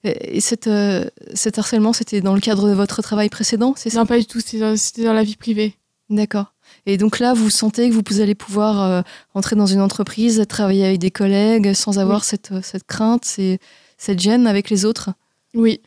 [0.04, 4.00] Et cette, euh, cet harcèlement, c'était dans le cadre de votre travail précédent, c'est ça?
[4.00, 4.40] Non, pas du tout.
[4.40, 5.74] C'était dans, la vie privée.
[6.10, 6.54] D'accord.
[6.86, 9.02] Et donc là, vous sentez que vous allez pouvoir euh,
[9.34, 12.26] rentrer dans une entreprise, travailler avec des collègues sans avoir Oui.
[12.28, 13.60] cette, cette crainte, c'est-
[14.04, 15.12] cette gêne avec les autres
[15.54, 15.80] Oui.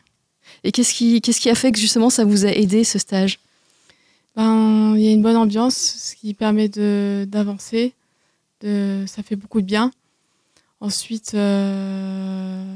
[0.63, 3.39] Et qu'est-ce qui, qu'est-ce qui a fait que justement ça vous a aidé ce stage?
[4.35, 7.93] Ben, il y a une bonne ambiance, ce qui permet de d'avancer.
[8.61, 9.91] De, ça fait beaucoup de bien.
[10.79, 12.75] Ensuite, euh,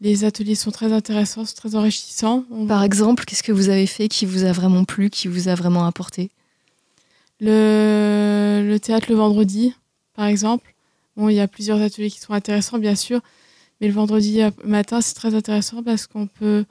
[0.00, 2.44] les ateliers sont très intéressants, sont très enrichissants.
[2.50, 5.46] On- Par exemple, qu'est-ce que vous avez fait qui vous a vraiment plu, qui vous
[5.48, 6.30] a vraiment apporté?
[7.40, 9.74] Le, le théâtre le vendredi,
[10.14, 10.74] par exemple.
[11.16, 13.20] Bon, il y a plusieurs ateliers qui sont intéressants, bien sûr,
[13.82, 16.64] mais le vendredi euh, matin, c'est très intéressant parce qu'on peut,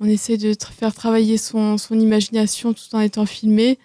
[0.00, 3.78] on essaie de tra- faire travailler son, son imagination tout en étant filmé.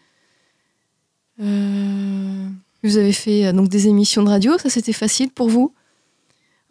[1.39, 2.47] Euh,
[2.83, 5.71] Vous avez fait euh, donc des émissions de radio, ça c'était facile pour vous?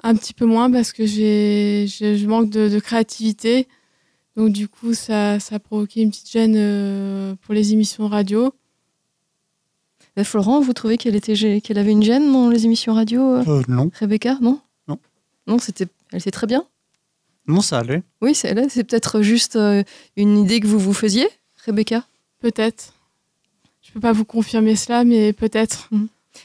[0.03, 3.69] Un petit peu moins parce que j'ai, je, manque de, de créativité.
[4.35, 8.11] Donc, du coup, ça, ça a provoqué une petite gêne euh, pour les émissions de
[8.11, 8.53] radio.
[10.25, 13.63] Florent, vous trouvez qu'elle était, gê- qu'elle avait une gêne dans les émissions radio Euh,
[13.69, 13.91] non.
[13.99, 14.59] Rebecca, non?
[15.47, 15.59] Non.
[15.59, 16.65] C'était, elle était très bien.
[17.47, 18.03] Non, ça allait.
[18.21, 19.83] Oui, c'est, là, c'est peut-être juste euh,
[20.17, 21.29] une idée que vous vous faisiez,
[21.67, 22.05] Rebecca?
[22.41, 22.95] Peut-être.
[23.83, 25.91] Je peux pas vous confirmer cela, mais peut-être.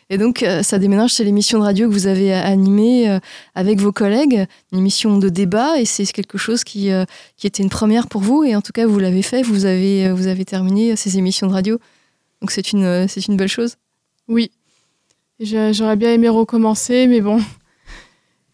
[0.10, 3.19] Et donc, euh, ça déménage, c'est l'émission de radio que vous avez animée euh,
[3.55, 7.05] avec vos collègues, une émission de débat, et c'est quelque chose qui, euh,
[7.38, 10.12] qui était une première pour vous, et en tout cas, vous l'avez fait, vous avez,
[10.12, 11.79] vous avez terminé ces émissions de radio.
[12.41, 13.75] Donc, c'est une, euh, c'est une belle chose.
[14.27, 14.51] Oui.
[15.39, 17.39] J'aurais bien aimé recommencer, mais bon,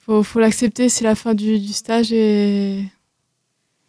[0.06, 2.84] faut, faut l'accepter, c'est la fin du, du stage et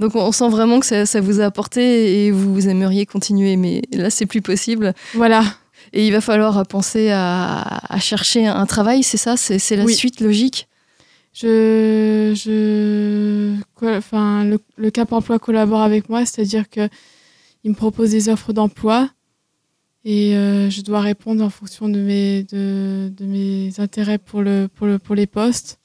[0.00, 3.82] Donc, on, sent vraiment que ça, ça vous a apporté et vous aimeriez continuer, mais
[3.92, 4.94] là, c'est plus possible.
[5.14, 5.42] voilà.
[5.92, 7.60] Et il va falloir penser à,
[7.92, 9.36] à chercher un travail, c'est ça?
[9.36, 9.94] C'est c'est la Oui.
[9.94, 10.66] suite logique?
[11.34, 16.88] Je, je, quoi- enfin, le, le Cap Emploi collabore avec moi, c'est-à-dire que
[17.64, 19.10] il me propose des offres d'emploi
[20.04, 24.68] et euh, je dois répondre en fonction de mes, de, de mes intérêts pour, le,
[24.74, 25.78] pour, le, pour les postes.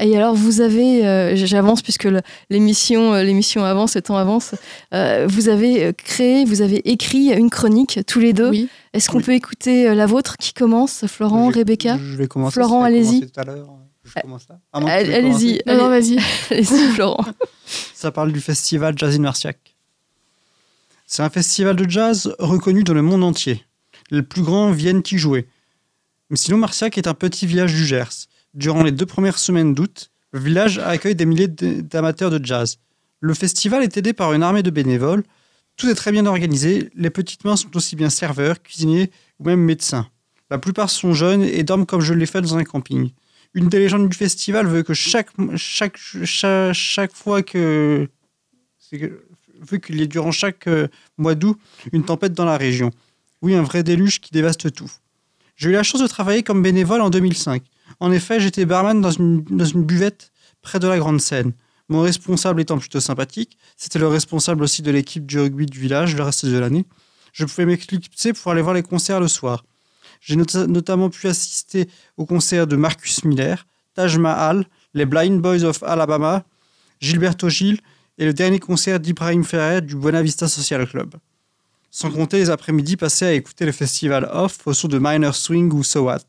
[0.00, 2.08] Et alors, vous avez, euh, j'avance puisque
[2.50, 4.54] l'émission, euh, l'émission avance, le temps avance.
[4.94, 8.50] euh, vous avez euh, créé, vous avez écrit une chronique tous les deux.
[8.50, 8.68] Oui.
[8.92, 9.24] Est-ce qu'on Oui.
[9.24, 11.98] peut écouter euh, la vôtre qui commence, Florent, Je- Rebecca?
[11.98, 12.54] Je vais commencer.
[12.54, 13.20] Florent, allez-y.
[13.20, 13.68] commencé tout à l'heure.
[14.04, 14.58] Je commence là.
[14.72, 16.18] Ah Allez-y, allez- vas-y.
[16.50, 17.24] allez-y, Florent.
[17.94, 19.58] Ça parle du festival Jazz in Marciac.
[21.06, 23.64] C'est un festival de jazz reconnu dans le monde entier.
[24.10, 25.48] Les plus grands viennent y jouer.
[26.30, 28.26] Mais sinon, Marciac est un petit village du Gers.
[28.56, 32.78] Durant les deux premières semaines d'août, le village accueille des milliers d'amateurs de jazz.
[33.20, 35.22] Le festival est aidé par une armée de bénévoles.
[35.76, 36.90] Tout est très bien organisé.
[36.94, 40.08] Les petites mains sont aussi bien serveurs, cuisiniers ou même médecins.
[40.50, 43.10] La plupart sont jeunes et dorment comme je l'ai fait dans un camping.
[43.52, 45.30] Une des légendes du festival veut que chaque,
[47.12, 48.08] fois que-
[48.92, 50.88] veut qu'il y ait durant chaque euh,
[51.18, 51.58] mois d'août
[51.92, 52.90] une tempête dans la région.
[53.42, 54.90] Oui, un vrai déluge qui dévaste tout.
[55.56, 57.62] J'ai eu la chance de travailler comme bénévole en 2005.
[58.00, 61.52] En effet, j'étais barman dans une, buvette près de la grande scène.
[61.88, 66.16] Mon responsable étant plutôt sympathique, c'était le responsable aussi de l'équipe du rugby du village
[66.16, 66.84] le reste de l'année.
[67.32, 69.64] Je pouvais m'éclipser pour aller voir les concerts le soir.
[70.20, 75.62] J'ai nota- notamment pu assister au concert de Marcus Miller, Taj Mahal, les Blind Boys
[75.62, 76.44] of Alabama,
[77.00, 77.78] Gilberto Gil
[78.18, 81.14] et le dernier concert d'Ibrahim Ferrer du Buena Vista Social Club.
[81.90, 85.70] Sans compter les après-midi passés à écouter le festival Off au son de Minor Swing
[85.72, 86.20] ou So What.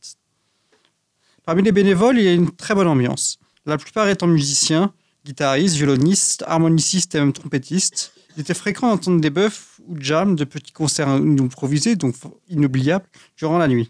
[1.48, 3.40] Parmi les bénévoles, il y a une très bonne ambiance.
[3.66, 4.92] La plupart étant musiciens,
[5.24, 8.12] guitaristes, violonistes, harmonicistes et même trompettistes.
[8.36, 12.16] Il était fréquent d'entendre des buffs ou jams de petits concerts improvisés, donc
[12.50, 13.06] inoubliables,
[13.38, 13.90] durant la nuit.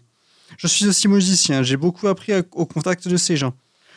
[0.56, 3.54] Je suis aussi musicien, j'ai beaucoup appris au contact de ces gens.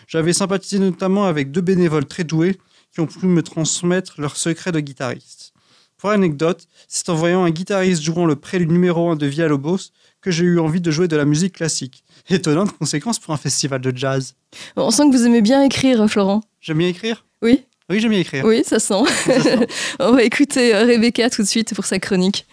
[0.08, 2.58] J'avais sympathisé notamment avec deux bénévoles très doués
[2.91, 5.54] qui ont pu me transmettre leurs secrets de guitariste.
[5.97, 10.31] Pour anecdote, c'est en voyant un guitariste jouant le prélude numéro 1 de Villalobos que
[10.31, 12.03] j'ai eu envie de jouer de la musique classique.
[12.29, 14.36] Étonnante conséquence pour un festival de jazz.
[14.75, 16.41] On sent que vous aimez bien écrire, Florent.
[16.62, 17.25] J'aime bien écrire?
[17.41, 18.45] Oui, Oui, j'aime bien écrire.
[18.45, 19.03] oui, ça sent.
[19.25, 19.67] Ça sent.
[19.99, 22.45] On va écouter euh, Rebecca tout de suite pour sa chronique.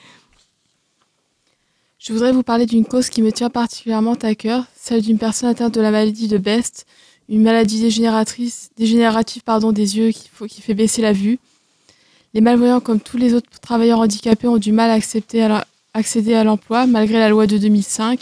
[1.99, 5.49] Je voudrais vous parler d'une cause qui me tient particulièrement à cœur, celle d'une personne
[5.51, 6.87] atteinte de la maladie de Best,
[7.29, 11.39] une maladie dégénératrice, dégénérative pardon, des yeux qui, faut- qui fait baisser la vue.
[12.35, 15.65] Les malvoyants, comme tous les autres travailleurs handicapés, ont du mal à accepter à leur-
[15.99, 18.21] accéder à l'emploi, malgré la loi de 2005.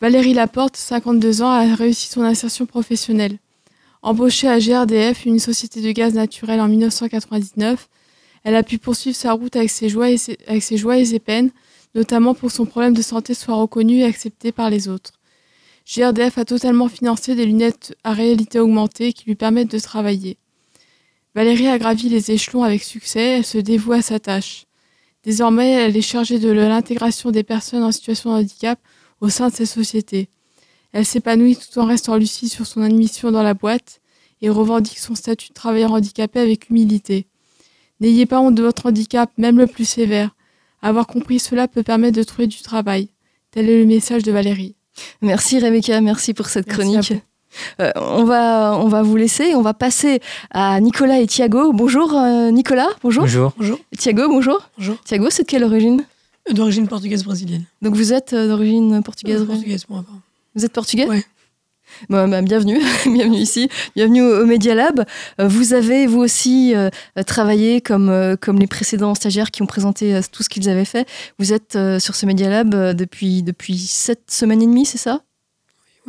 [0.00, 3.38] Valérie Laporte, 52 ans, a réussi son insertion professionnelle.
[4.02, 7.88] Embauchée à GRDF, une société de gaz naturel en 1999,
[8.44, 11.50] elle a pu poursuivre sa route avec ses joies et ses- peines,
[11.94, 15.12] notamment pour que son problème de santé soit reconnu et accepté par les autres.
[15.86, 20.38] GRDF a totalement financé des lunettes à réalité augmentée qui lui permettent de travailler.
[21.34, 24.64] Valérie a gravi les échelons avec succès, elle se dévoue à sa tâche.
[25.24, 28.78] Désormais, elle est chargée de l'intégration des personnes en situation de handicap
[29.20, 30.28] au sein de ces sociétés.
[30.92, 34.00] Elle s'épanouit tout en restant lucide sur son admission dans la boîte
[34.42, 37.26] et revendique son statut de travailleur handicapé avec humilité.
[38.00, 40.34] N'ayez pas honte de votre handicap, même le plus sévère.
[40.82, 43.10] Avoir compris cela peut permettre de trouver du travail.
[43.50, 44.76] Tel est le message de Valérie.
[45.20, 47.22] Merci Rebecca, merci pour cette Merci chronique.
[47.80, 51.72] Euh, on, va, on va vous laisser, on va passer à Nicolas et Thiago.
[51.72, 53.22] Bonjour euh, Nicolas, bonjour.
[53.24, 53.52] Bonjour.
[53.58, 53.78] Bonjour.
[53.98, 54.68] Thiago, bonjour.
[54.78, 54.96] Bonjour.
[55.04, 56.04] Thiago, c'est de quelle origine?
[56.52, 57.64] D'origine portugaise brésilienne.
[57.82, 59.86] Donc vous êtes euh, d'origine portugaise Euh, portugaise.
[60.54, 61.06] Vous êtes portugais?
[61.06, 61.24] Ouais.
[62.08, 65.04] Bon, bah, bienvenue, bienvenue ici, bienvenue au, au Media Lab.
[65.40, 69.62] Euh, vous avez vous aussi euh, euh, travaillé comme, euh, comme les précédents stagiaires qui
[69.62, 71.06] ont présenté euh, tout ce qu'ils avaient fait.
[71.40, 74.98] Vous êtes euh, sur ce Media Lab euh, depuis, depuis sept semaines et demie, c'est
[74.98, 75.20] ça?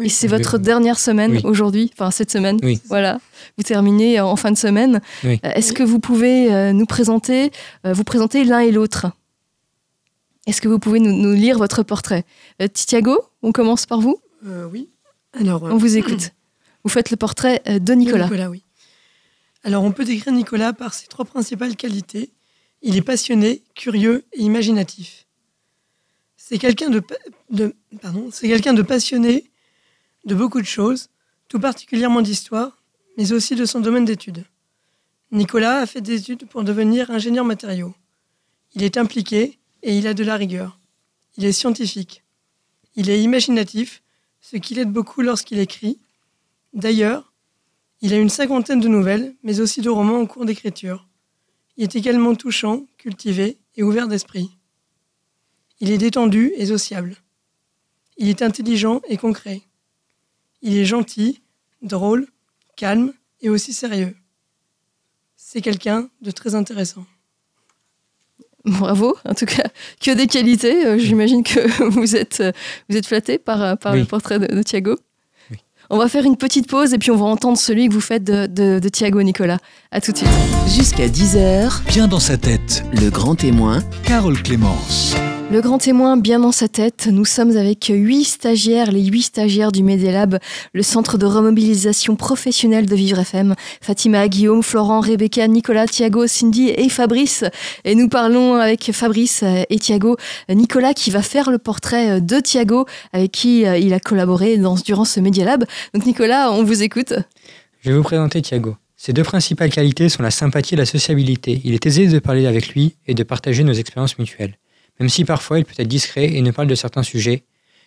[0.02, 0.08] Oui.
[0.08, 1.42] Et c'est votre dernière semaine Oui.
[1.44, 2.58] aujourd'hui, enfin cette semaine.
[2.64, 2.80] Oui.
[2.86, 3.20] Voilà,
[3.58, 5.00] vous terminez en fin de semaine.
[5.24, 5.40] Oui.
[5.46, 7.52] Euh, Est-ce que vous pouvez euh, nous présenter,
[7.86, 9.08] euh, vous présenter l'un et l'autre?
[10.48, 12.26] Est-ce que vous pouvez nous, nous lire votre portrait?
[12.74, 14.90] Thiago, on commence par vous Euh, oui.
[15.40, 16.32] Alors, euh, On vous écoute.
[16.84, 18.24] Vous faites le portrait de Nicolas.
[18.24, 18.64] Nicolas, oui.
[19.64, 22.32] Alors, on peut décrire Nicolas par ses trois principales qualités.
[22.82, 25.28] Il est passionné, curieux et imaginatif.
[26.38, 27.14] C'est quelqu'un de, pa-
[27.52, 29.51] de, pardon, c'est quelqu'un de passionné
[30.26, 31.10] de beaucoup de choses,
[31.48, 32.82] tout particulièrement d'histoire,
[33.18, 34.46] mais aussi de son domaine d'études.
[35.32, 37.96] Nicolas a fait des études pour devenir ingénieur matériaux.
[38.76, 40.80] Il est impliqué et il a de la rigueur.
[41.38, 42.24] Il est scientifique.
[42.96, 44.04] Il est imaginatif,
[44.42, 46.00] ce qui l'aide beaucoup lorsqu'il écrit.
[46.74, 47.32] D'ailleurs,
[48.02, 51.08] il a une cinquantaine de nouvelles, mais aussi de romans en cours d'écriture.
[51.78, 54.50] Il est également touchant, cultivé et ouvert d'esprit.
[55.80, 57.16] Il est détendu et sociable.
[58.18, 59.62] Il est intelligent et concret.
[60.62, 61.42] Il est gentil,
[61.82, 62.28] drôle,
[62.76, 64.16] calme et aussi sérieux.
[65.36, 67.06] C'est quelqu'un de très intéressant.
[68.64, 69.64] Bravo, en tout cas,
[70.00, 70.86] que des qualités.
[70.86, 72.52] Euh, J'imagine que vous êtes, euh,
[72.90, 74.02] vous êtes flatté par, euh, par Oui.
[74.02, 74.98] le portrait de, de Thiago.
[75.50, 75.58] Oui.
[75.90, 78.24] On va faire une petite pause et puis on va entendre celui que vous faites
[78.24, 79.58] de, de, de Thiago Nicolas.
[79.90, 80.30] À tout de suite.
[80.68, 85.16] Jusqu'à 10h, Bien dans sa tête, le grand témoin Carole Clémence.
[85.52, 89.74] Le grand témoin bien dans sa tête, nous sommes avec huit stagiaires, les huit stagiaires
[89.74, 90.40] du Media Lab,
[90.74, 93.56] le centre de remobilisation professionnelle de Vivre FM.
[93.82, 97.44] Fatima, Guillaume, Florent, Rebecca, Nicolas, Thiago, Cindy et Fabrice.
[97.84, 100.16] Et nous parlons avec Fabrice et Thiago.
[100.48, 105.04] Nicolas qui va faire le portrait de Thiago avec qui euh, il a collaboré durant
[105.04, 105.66] ce Media Lab.
[105.94, 107.14] Donc Nicolas, on vous écoute.
[107.82, 108.78] Je vais vous présenter Thiago.
[108.96, 111.60] Ses deux principales qualités sont la sympathie et la sociabilité.
[111.66, 114.56] Il est aisé de parler avec lui et de partager nos expériences mutuelles.
[115.02, 117.44] Même si parfois il peut être discret et ne parle de certains sujets,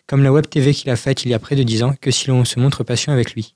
[0.09, 2.11] comme la web TV qu'il a faite il y a près de dix ans, que
[2.11, 3.55] si l'on se montre patient avec lui.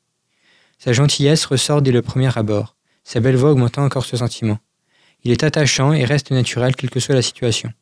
[0.79, 4.61] Sa gentillesse ressort dès le premier abord, sa belle voix augmentant encore ce sentiment.
[5.25, 7.73] Il est attachant et reste naturel quelle que soit la situation.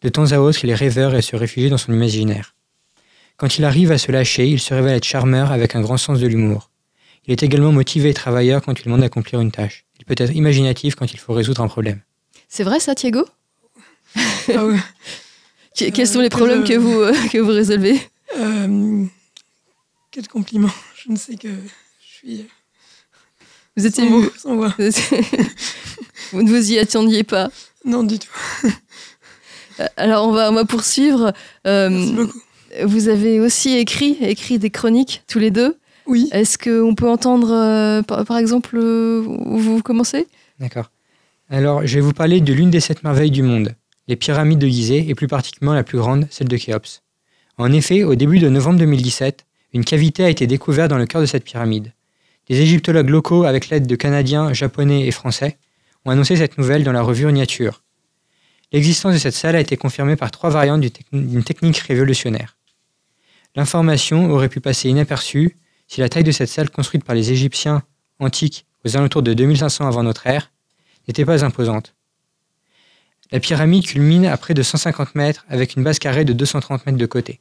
[0.00, 2.54] De temps à autre, il est rêveur et se réfugie dans son imaginaire.
[3.36, 6.20] Quand il arrive à se lâcher, il se révèle être charmeur avec un grand sens
[6.20, 6.70] de l'humour.
[7.26, 9.86] Il est également motivé et travailleur quand il demande d'accomplir une tâche.
[9.98, 12.00] Il peut être imaginatif quand il faut résoudre un problème.
[12.46, 13.26] C'est vrai ça, Thiago?
[14.54, 14.78] Ah ouais.
[15.74, 18.00] Quels sont les que problèmes que vous, euh, que vous résolvez
[18.38, 19.04] Euh,
[20.10, 20.70] quel compliment?
[21.04, 22.46] Je ne sais que je suis
[23.76, 24.74] Vous êtes sans ému mots, sans voix.
[26.32, 27.48] Vous ne vous y attendiez pas.
[27.84, 28.28] Non, du tout.
[29.96, 31.32] Alors on va, on va poursuivre.
[31.66, 32.38] Euh, Merci beaucoup.
[32.84, 35.76] vous avez aussi écrit, écrit des chroniques tous les deux.
[36.06, 36.28] Oui.
[36.32, 40.26] Est-ce qu'on peut entendre, euh, par, par exemple, euh, où vous commencez?
[40.58, 40.90] D'accord.
[41.48, 43.74] Alors, je vais vous parler de l'une des sept merveilles du monde,
[44.10, 47.00] les pyramides de Gizeh, et plus particulièrement la plus grande, celle de Khéops.
[47.58, 51.20] En effet, au début de novembre 2017, une cavité a été découverte dans le cœur
[51.20, 51.92] de cette pyramide.
[52.48, 55.58] Des égyptologues locaux, avec l'aide de Canadiens, Japonais et Français,
[56.04, 57.84] ont annoncé cette nouvelle dans la revue Nature.
[58.72, 62.56] L'existence de cette salle a été confirmée par trois variantes d'une technique révolutionnaire.
[63.54, 67.84] L'information aurait pu passer inaperçue si la taille de cette salle construite par les Égyptiens
[68.18, 70.50] antiques aux alentours de 2500 avant notre ère
[71.06, 71.94] n'était pas imposante.
[73.32, 76.98] La pyramide culmine à près de 150 mètres avec une base carrée de 230 mètres
[76.98, 77.40] de côté.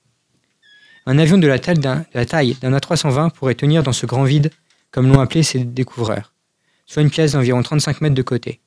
[1.08, 4.06] Un avion de la taille d'un, de la taille d'un A320 pourrait tenir dans ce
[4.06, 4.52] grand vide,
[4.91, 6.34] comme l'ont appelé ses découvreurs,
[6.86, 8.62] soit une pièce d'environ 35 mètres de côté.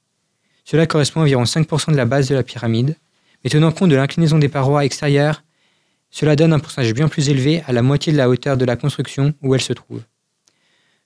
[0.65, 2.97] Cela correspond à environ 5% de la base de la pyramide,
[3.45, 5.45] mais tenant compte de l'inclinaison des parois extérieures,
[6.11, 8.77] cela donne un pourcentage bien plus élevé à la moitié de la hauteur de la
[8.77, 10.03] construction où elle se trouve.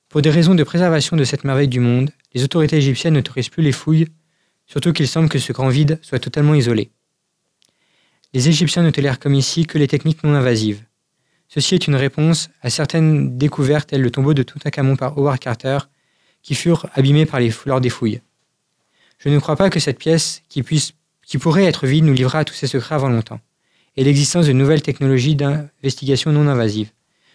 [0.09, 3.63] Pour des raisons de préservation de cette merveille du monde, les autorités égyptiennes n'autorisent plus
[3.63, 4.09] les fouilles,
[4.67, 6.91] surtout qu'il semble que ce grand vide soit totalement isolé.
[8.33, 10.83] Les Égyptiens ne tolèrent comme ici que les techniques non invasives.
[11.49, 15.79] Ceci est une réponse à certaines découvertes telles le tombeau de Toutankhamon par Howard Carter,
[16.43, 18.21] qui furent abîmés par les des fouilles.
[19.19, 22.45] Je ne crois pas que cette pièce, qui, qui pourrait être vide, nous livrera à
[22.45, 23.41] tous ses secrets avant longtemps,
[23.97, 26.91] et l'existence de nouvelles technologies d'investigation non invasives.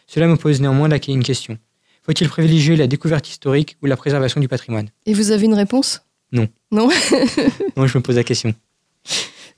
[0.08, 1.58] Cela me pose néanmoins une question.
[2.04, 4.89] Faut-il privilégier la découverte historique ou la préservation du patrimoine?
[5.06, 6.02] Et vous avez une réponse?
[6.32, 6.48] Non.
[6.72, 6.89] Non
[7.78, 8.54] Non, je me pose la question.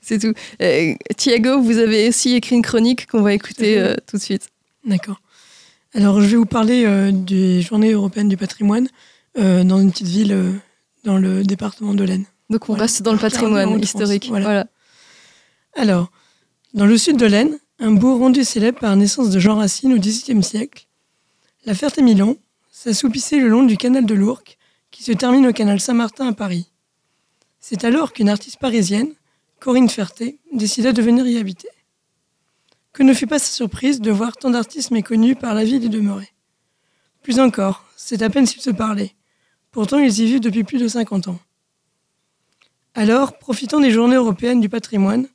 [0.00, 0.34] C'est tout.
[0.60, 4.48] Euh, Thiago, vous avez aussi écrit une chronique qu'on va écouter euh, tout de suite.
[4.84, 5.20] D'accord.
[5.94, 8.88] Alors, je vais vous parler euh, des Journées européennes du patrimoine
[9.38, 10.52] euh, dans une petite ville euh,
[11.04, 12.24] dans le département de l'Aisne.
[12.50, 12.82] Donc on Voilà.
[12.82, 14.26] reste dans le patrimoine historique.
[14.28, 14.44] voilà.
[14.44, 14.66] Voilà.
[15.76, 16.10] Alors,
[16.74, 19.92] dans le sud de l'Aisne, un bourg rendu célèbre par la naissance de Jean Racine
[19.94, 20.86] au XVIIIe siècle,
[21.64, 22.36] la Ferté-Milon
[22.70, 24.58] s'assoupissait le long du canal de l'Ourcq
[24.94, 26.70] qui se termine au canal Saint-Martin à Paris.
[27.58, 29.12] C'est alors qu'une artiste parisienne,
[29.58, 31.68] Corinne Ferté, décida de venir y habiter.
[32.92, 35.88] Que ne fut pas sa surprise de voir tant d'artistes méconnus par la ville y
[35.88, 36.32] demeurer.
[37.22, 39.16] Plus encore, c'est à peine s'ils se parlaient.
[39.72, 41.40] Pourtant, ils y vivent depuis plus de 50 ans.
[42.94, 45.26] Alors, profitant des journées européennes du patrimoine,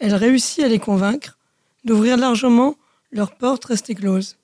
[0.00, 1.38] elle réussit à les convaincre
[1.82, 2.76] d'ouvrir largement
[3.10, 4.36] leurs portes restées closes.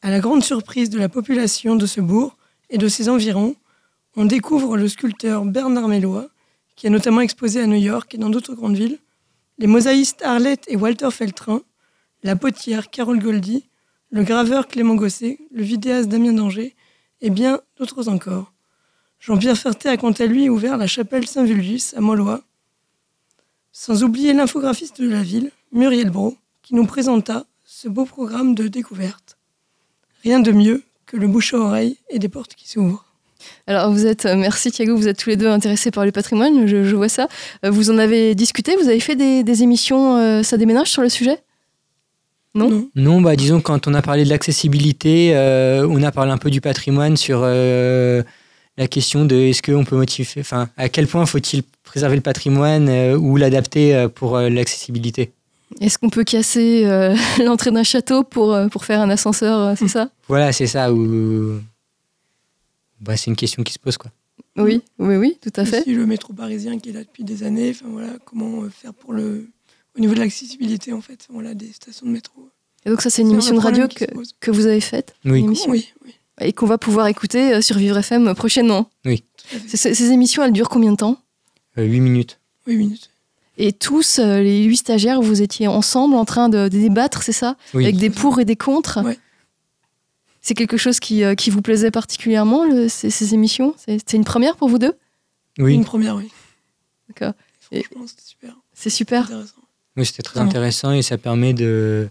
[0.00, 2.37] À la grande surprise de la population de ce bourg
[2.70, 3.56] et de ses environs,
[4.16, 6.28] on découvre le sculpteur Bernard Mellois,
[6.76, 8.98] qui a notamment exposé à New York et dans d'autres grandes villes,
[9.58, 11.62] les mosaïstes Arlette et Walter Feltrin,
[12.22, 13.68] la potière Carole Goldie,
[14.10, 16.74] le graveur Clément Gosset, le vidéaste Damien Danger
[17.20, 18.52] et bien d'autres encore.
[19.20, 22.40] Jean-Pierre Ferté a quant à lui ouvert la chapelle Saint-Vulgus à Molloy,
[23.72, 28.68] sans oublier l'infographiste de la ville, Muriel Bro, qui nous présenta ce beau programme de
[28.68, 29.36] découverte.
[30.22, 33.04] Rien de mieux que le bouche à oreille et des portes qui s'ouvrent.
[33.66, 36.66] Alors vous êtes, euh, merci Thiago, vous êtes tous les deux intéressés par le patrimoine,
[36.66, 37.28] je, je vois ça.
[37.64, 41.02] Euh, Vous en avez discuté, vous avez fait des, des émissions, euh, ça déménage sur
[41.02, 41.38] le sujet?
[42.54, 46.38] Non, Non, bah disons quand on a parlé de l'accessibilité, euh, on a parlé un
[46.38, 48.22] peu du patrimoine sur euh,
[48.76, 52.88] la question de est-ce qu'on peut motiver, enfin à quel point faut-il préserver le patrimoine
[52.88, 55.30] euh, ou l'adapter euh, pour euh, l'accessibilité?
[55.80, 59.74] Est-ce qu'on peut casser euh, l'entrée d'un château pour, euh, pour faire un ascenseur, euh,
[59.76, 60.10] c'est ça?
[60.28, 60.92] Voilà, c'est ça.
[60.92, 61.60] Ou
[63.00, 64.10] bah, c'est une question qui se pose quoi.
[64.56, 65.82] Oui, oui, oui, tout à fait.
[65.82, 67.70] Aussi le métro parisien qui est là depuis des années.
[67.70, 69.48] Enfin voilà, comment faire pour le
[69.96, 72.48] au niveau de l'accessibilité en fait, voilà, des stations de métro?
[72.84, 74.04] Et donc ça c'est une émission de radio que,
[74.40, 75.38] que vous avez faite Oui.
[75.40, 75.70] une émission?
[75.70, 76.14] Oui, oui.
[76.40, 78.90] Et qu'on va pouvoir écouter sur Vivre FM prochainement.
[79.04, 79.24] Oui.
[79.66, 81.18] Ces émissions, elles durent combien de temps?
[81.78, 82.38] Euh, 8 minutes.
[82.66, 83.10] Oui, minutes.
[83.60, 87.32] Et tous, euh, les huit stagiaires, vous étiez ensemble en train de, de débattre, c'est
[87.32, 87.84] ça Oui.
[87.84, 89.18] Avec des pour et des contre Ouais.
[90.40, 94.24] C'est quelque chose qui, euh, qui vous plaisait particulièrement, le- ces, ces émissions C'est une
[94.24, 94.94] première pour vous deux
[95.58, 96.30] Oui, Une première, oui.
[97.08, 97.34] D'accord.
[97.60, 99.24] Franchement, c'était super C'est super.
[99.24, 99.52] intéressant.
[99.96, 100.50] oui c'était très Vraiment.
[100.50, 102.08] intéressant et ça permet de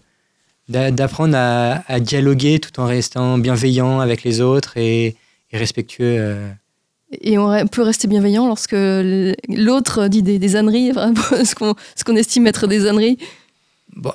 [0.68, 5.16] d'apprendre à, à dialoguer tout en restant bienveillant avec les autres et,
[5.50, 6.16] et respectueux.
[6.18, 6.50] euh.
[7.10, 8.76] Et on peut rester bienveillant lorsque
[9.48, 11.54] l'autre dit des, des âneries, enfin, ce
[12.04, 13.18] qu'on estime être des âneries.
[13.96, 14.12] Bon,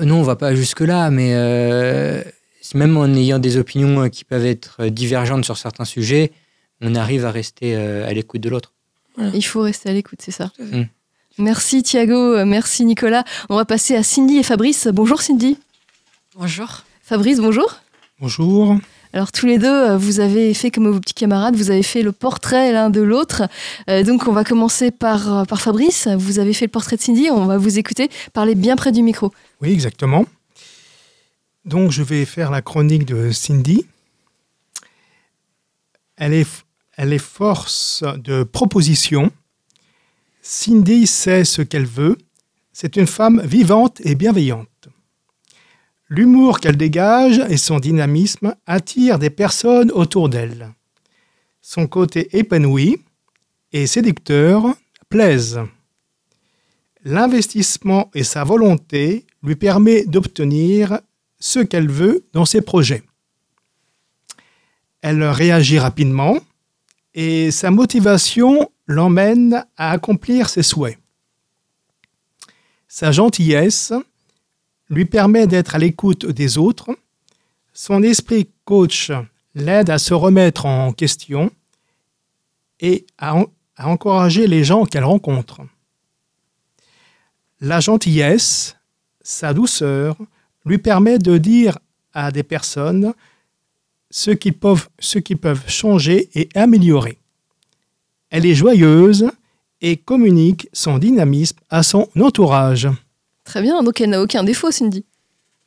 [0.00, 2.22] euh, non, on va pas jusque-là, mais euh,
[2.74, 6.32] même en ayant des opinions euh, qui peuvent être divergentes sur certains sujets,
[6.80, 8.72] on arrive à rester euh, à l'écoute de l'autre.
[9.18, 10.52] Il faut rester à l'écoute, c'est ça.
[10.58, 10.82] Mm.
[11.38, 13.24] Merci Thiago, merci Nicolas.
[13.48, 14.88] On va passer à Cindy et Fabrice.
[14.88, 15.58] Bonjour Cindy.
[16.34, 16.82] Bonjour.
[17.02, 17.76] Fabrice, bonjour.
[18.20, 18.76] Bonjour.
[19.16, 22.02] Alors tous les deux, euh, vous avez fait comme vos petits camarades, vous avez fait
[22.02, 23.44] le portrait l'un de l'autre.
[23.88, 26.06] Euh, donc on va commencer par, euh, par Fabrice.
[26.06, 28.10] Vous avez fait le portrait de Cindy, on va vous écouter.
[28.34, 29.32] Parlez bien près du micro.
[29.62, 30.26] Oui, exactement.
[31.64, 33.86] Donc, je vais faire la chronique de Cindy.
[36.18, 36.46] Elle est,
[36.98, 39.32] elle est force de proposition.
[40.42, 42.18] Cindy sait ce qu'elle veut.
[42.74, 44.68] C'est une femme vivante et bienveillante.
[46.08, 50.72] L'humour qu'elle dégage et son dynamisme attirent des personnes autour d'elle.
[51.60, 52.98] Son côté épanoui
[53.72, 54.76] et séducteur
[55.08, 55.60] plaisent.
[57.04, 61.00] L'investissement et sa volonté lui permet d'obtenir
[61.40, 63.02] ce qu'elle veut dans ses projets.
[65.02, 66.38] Elle réagit rapidement
[67.14, 70.98] et sa motivation l'emmène à accomplir ses souhaits.
[72.86, 73.92] Sa gentillesse
[74.88, 76.90] lui permet d'être à l'écoute des autres.
[77.72, 79.10] Son esprit coach
[79.54, 81.50] l'aide à se remettre en question
[82.80, 83.46] et à, en-
[83.76, 85.60] à encourager les gens qu'elle rencontre.
[87.60, 88.76] La gentillesse,
[89.22, 90.16] sa douceur,
[90.64, 91.78] lui permet de dire
[92.12, 93.12] à des personnes
[94.10, 97.18] ce ce qu'ils peuvent changer et améliorer.
[98.30, 99.30] Elle est joyeuse
[99.80, 102.88] et communique son dynamisme à son entourage.
[103.46, 105.06] Très bien, donc elle n'a aucun défaut Cindy.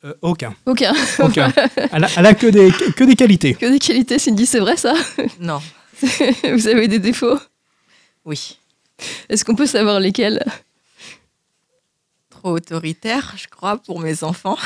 [0.04, 0.56] Euh, aucun.
[0.66, 0.94] Aucun.
[1.20, 1.52] aucun.
[1.92, 3.56] Elle a, elle a que, des, que des qualités.
[3.56, 4.94] que des qualités Cindy, c'est vrai ça?
[5.42, 5.60] Non.
[6.54, 7.38] Vous avez des défauts?
[8.24, 8.58] Oui.
[9.28, 10.42] Est-ce qu'on peut savoir lesquels?
[12.30, 14.58] Trop autoritaire, je crois, pour mes enfants.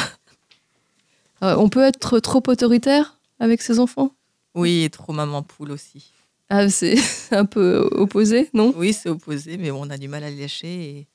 [1.41, 4.11] Euh, On peut être trop autoritaire avec ses enfants?
[4.53, 6.11] Oui, et trop maman poule aussi.
[6.49, 6.95] Ah, c'est
[7.31, 8.71] un peu opposé, non?
[8.77, 11.07] Oui, c'est opposé, mais bon, on a du mal à le lâcher et,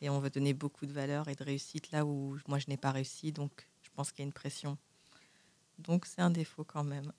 [0.00, 2.76] et on veut donner beaucoup de valeur et de réussite là où moi je n'ai
[2.76, 3.50] pas réussi, donc
[3.82, 4.76] je pense qu'il y a une pression.
[5.78, 7.12] Donc c'est un défaut quand même.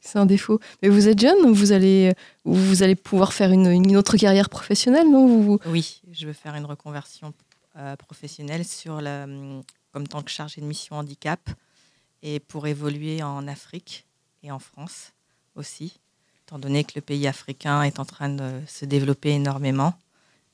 [0.00, 0.58] C'est un défaut.
[0.82, 2.14] Mais vous êtes jeune, vous allez,
[2.44, 5.26] vous allez pouvoir faire une, une autre carrière professionnelle, non?
[5.26, 7.34] Vous, Oui, je veux faire une reconversion
[7.76, 9.62] euh, professionnelle sur la, hum,
[9.92, 11.50] comme tant que chargée de mission handicap
[12.22, 14.06] et pour évoluer en Afrique
[14.42, 15.12] et en France
[15.54, 16.00] aussi,
[16.46, 19.94] étant donné que le pays africain est en train de se développer énormément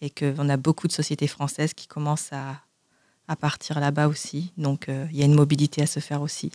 [0.00, 2.60] et qu'on a beaucoup de sociétés françaises qui commencent à,
[3.28, 4.52] à partir là-bas aussi.
[4.56, 6.50] Donc euh, il y a une mobilité à se faire aussi.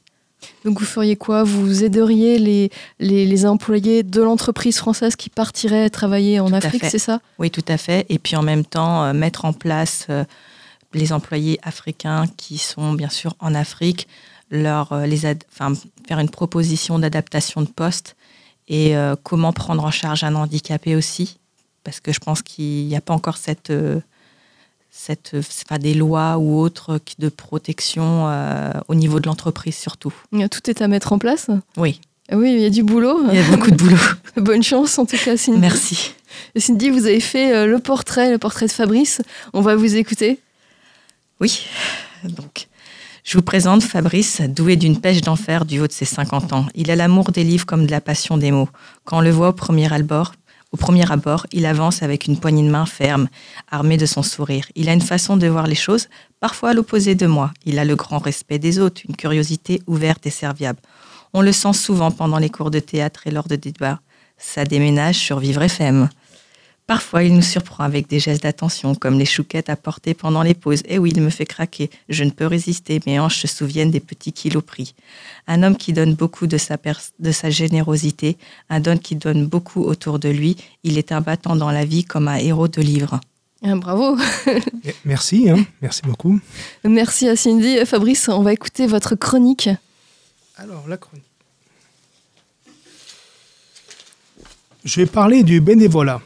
[0.65, 1.43] Donc vous feriez quoi?
[1.43, 6.85] Vous aideriez les, les, les employés de l'entreprise française qui partiraient travailler en Tout Afrique,
[6.85, 7.21] c'est ça?
[7.37, 8.07] Oui, tout à fait.
[8.09, 10.23] Et puis en même temps, euh, mettre en place euh,
[10.93, 14.07] les employés africains qui sont bien sûr en Afrique,
[14.49, 18.15] leur, euh, les faire une proposition d'adaptation de poste
[18.67, 21.37] et comment prendre en charge un handicapé aussi.
[21.83, 23.99] Parce que je pense qu'il n'y a pas encore cette, euh,
[24.91, 30.13] cette, euh, pas des lois ou autres de protection euh, au niveau de l'entreprise surtout.
[30.31, 31.99] Tout est à mettre en place Oui.
[32.31, 33.25] Oui, il y a du boulot.
[33.29, 33.97] Il y a beaucoup de boulot.
[34.37, 35.59] Bonne chance en tout cas, Cindy.
[35.59, 36.13] Merci.
[36.55, 39.21] Cindy, vous avez fait le portrait, le portrait de Fabrice.
[39.51, 40.39] On va vous écouter.
[41.41, 41.65] Oui,
[42.23, 42.69] donc
[43.23, 46.65] je vous présente Fabrice, doué d'une pêche d'enfer du haut de ses 50 ans.
[46.73, 48.69] Il a l'amour des livres comme de la passion des mots.
[49.03, 50.33] Quand on le voit au premier abord,
[50.71, 53.27] au premier abord, il avance avec une poignée de main ferme,
[53.69, 54.65] armée de son sourire.
[54.75, 56.07] Il a une façon de voir les choses,
[56.39, 57.51] parfois à l'opposé de moi.
[57.65, 60.79] Il a le grand respect des autres, une curiosité ouverte et serviable.
[61.33, 63.99] On le sent souvent pendant les cours de théâtre et lors de débats.
[64.37, 66.09] Ça déménage sur Vivre FM.
[66.91, 70.81] Parfois, il nous surprend avec des gestes d'attention, comme les chouquettes apportées pendant les pauses.
[70.89, 71.89] Et oui, il me fait craquer.
[72.09, 74.93] Je ne peux résister, mes hanches se souviennent des petits kilos pris.
[75.47, 78.35] Un homme qui donne beaucoup de sa, pers- de sa générosité,
[78.69, 80.57] un homme qui donne beaucoup autour de lui.
[80.83, 83.21] Il est un battant dans la vie comme un héros de livre.
[83.63, 84.17] Ah, bravo.
[84.83, 86.41] Et Merci, hein, merci beaucoup.
[86.83, 87.85] Merci à Cindy.
[87.85, 89.69] Fabrice, on va écouter votre chronique.
[90.57, 91.23] Alors, la chronique.
[94.83, 96.19] Je vais parler du bénévolat.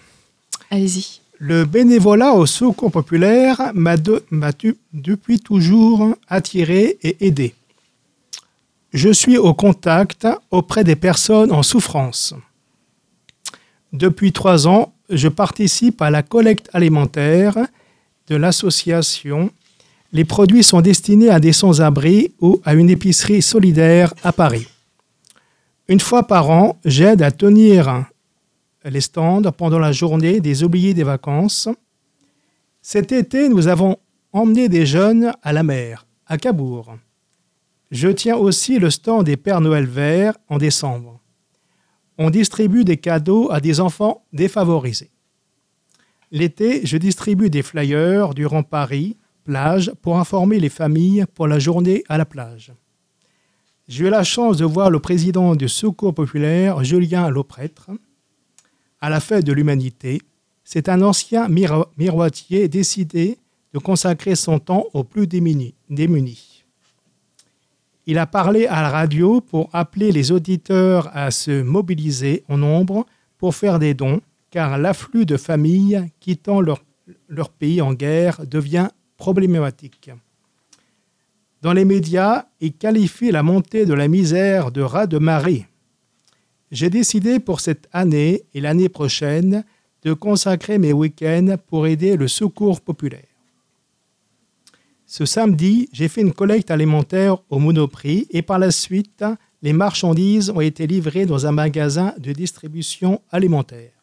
[1.37, 7.53] Le bénévolat au secours populaire m'a depuis toujours attiré et aidé.
[8.93, 12.33] Je suis au contact auprès des personnes en souffrance.
[13.91, 17.57] Depuis trois ans, je participe à la collecte alimentaire
[18.27, 19.51] de l'association.
[20.13, 24.67] Les produits sont destinés à des sans-abri ou à une épicerie solidaire à Paris.
[25.87, 28.05] Une fois par an, j'aide à tenir
[28.85, 31.67] les stands pendant la journée des oubliés des vacances.
[32.81, 33.97] Cet été, nous avons
[34.31, 36.97] emmené des jeunes à la mer, à Cabourg.
[37.91, 41.19] Je tiens aussi le stand des Pères Noël verts en décembre.
[42.17, 45.11] On distribue des cadeaux à des enfants défavorisés.
[46.31, 52.03] L'été, je distribue des flyers durant Paris, plage, pour informer les familles pour la journée
[52.09, 52.73] à la plage.
[53.87, 57.91] J'ai eu la chance de voir le président du Secours populaire, Julien Lauprêtre,
[59.05, 60.19] à la fête de l'humanité.
[60.63, 63.37] C'est un ancien miro- miroitier décidé
[63.71, 66.63] de consacrer son temps aux plus démunis.
[68.07, 73.05] Il a parlé à la radio pour appeler les auditeurs à se mobiliser en nombre
[73.37, 76.81] pour faire des dons, car l'afflux de familles quittant leur,
[77.59, 78.87] pays en guerre devient
[79.17, 80.09] problématique.
[81.61, 85.67] Dans les médias, il qualifie la montée de la misère de raz de marée.
[86.75, 89.63] J'ai décidé pour cette année et l'année prochaine
[90.03, 93.31] de consacrer mes week-ends pour aider le secours populaire.
[95.05, 99.23] Ce samedi, j'ai fait une collecte alimentaire au Monoprix et par la suite,
[99.61, 103.93] les marchandises ont été livrées dans un magasin de distribution alimentaire.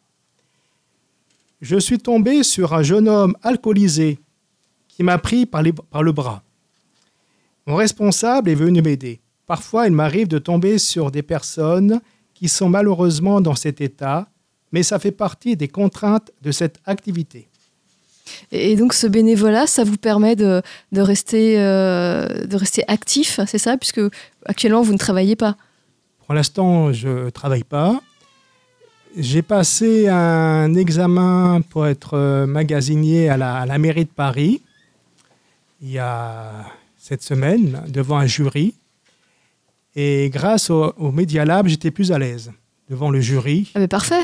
[1.61, 4.19] Je suis tombé sur un jeune homme alcoolisé
[4.89, 6.43] qui m'a pris par, le bras.
[7.67, 9.21] Mon responsable est venu m'aider.
[9.47, 12.01] Parfois, il m'arrive de tomber sur des personnes
[12.43, 14.27] qui sont malheureusement dans cet état,
[14.73, 17.47] mais ça fait partie des contraintes de cette activité.
[18.51, 23.59] Et donc ce bénévolat, ça vous permet de, de rester, euh, de rester actif, c'est
[23.59, 24.01] ça Puisque
[24.45, 25.57] actuellement, vous ne travaillez pas?
[26.27, 28.01] Pour l'instant, je ne travaille pas.
[29.17, 34.63] J'ai passé un examen pour être euh, magasinier à la, à la mairie de Paris
[35.81, 36.65] il y a
[36.99, 38.75] cette semaine devant un jury.
[39.95, 42.51] Et grâce au, au Media Lab, j'étais plus à l'aise
[42.89, 43.71] devant le jury.
[43.75, 44.23] Ah mais parfait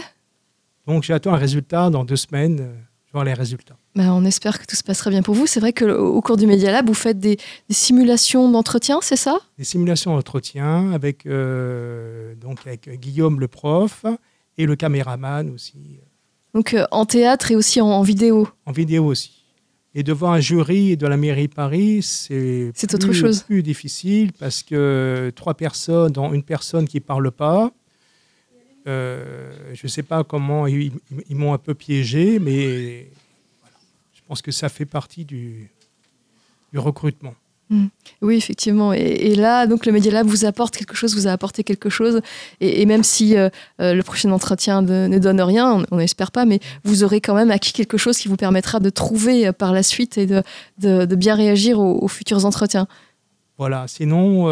[0.87, 2.69] Donc j'attends un résultat dans deux semaines.
[3.13, 3.77] voir les résultats.
[3.95, 5.47] Bah, on espère que tout se passera bien pour vous.
[5.47, 7.37] C'est vrai qu'au cours du Media Lab, vous faites des,
[7.69, 9.39] des simulations d'entretien, c'est ça?
[9.59, 14.05] Des simulations d'entretien avec, euh, donc avec Guillaume le prof
[14.59, 15.99] et le caméraman aussi,
[16.55, 18.49] Donc euh, en théâtre et aussi en, en vidéo.
[18.67, 19.38] en vidéo aussi.
[19.95, 23.43] Et devant un jury de la mairie de Paris, c'est autre chose.
[23.43, 27.73] plus difficile parce que trois personnes, dont une personne qui ne parle pas,
[28.87, 30.93] euh, je ne sais pas comment ils, ils-
[31.31, 33.09] ils m'ont un peu piégé, mais
[33.61, 33.77] voilà.
[34.15, 35.71] je pense que ça fait partie du,
[36.73, 37.35] du recrutement.
[38.21, 38.93] Oui, effectivement.
[38.93, 42.21] Et, là, donc le Media Lab vous apporte quelque chose, vous a apporté quelque chose.
[42.61, 43.51] Et, même si euh,
[43.81, 47.51] euh, le prochain entretien ne donne rien, on- n'espère pas, mais vous aurez quand même
[47.51, 51.35] acquis quelque chose qui vous permettra de trouver euh, par la suite et de, bien
[51.35, 52.87] réagir aux, futurs entretiens.
[53.59, 53.87] Voilà.
[53.89, 54.47] Sinon,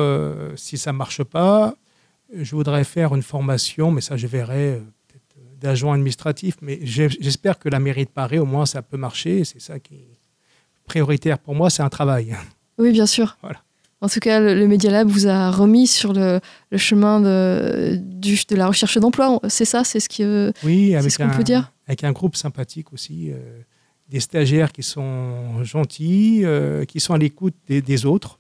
[0.57, 1.75] si ça ne marche pas,
[2.35, 4.83] je voudrais faire une formation, mais ça, je verrai
[5.61, 6.57] d'agent administratif.
[6.61, 9.45] Mais j'espère que la mairie de Paris, au moins, ça peut marcher.
[9.45, 10.19] C'est ça qui est
[10.87, 12.37] prioritaire pour moi, c'est un travail.
[12.79, 13.37] Oui, bien sûr.
[13.43, 13.61] Voilà.
[14.03, 17.97] En tout cas, le, le Media Lab vous a remis sur le, le chemin de,
[18.01, 19.41] du- de la recherche d'emploi.
[19.49, 22.93] C'est ça, c'est ce euh, Oui, ce qu'on un, peut dire avec un groupe sympathique
[22.93, 23.37] aussi, euh,
[24.11, 28.39] des stagiaires qui sont gentils, euh, qui sont à l'écoute des, des autres.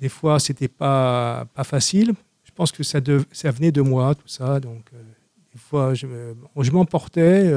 [0.00, 2.12] Des fois, c'était pas pas facile.
[2.44, 4.60] Je pense que ça, dev- ça venait de moi, tout ça.
[4.60, 4.98] Donc, euh,
[5.52, 7.50] des fois, je me- je m'emportais.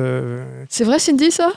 [0.70, 1.50] C'est vrai, Cindy, ça?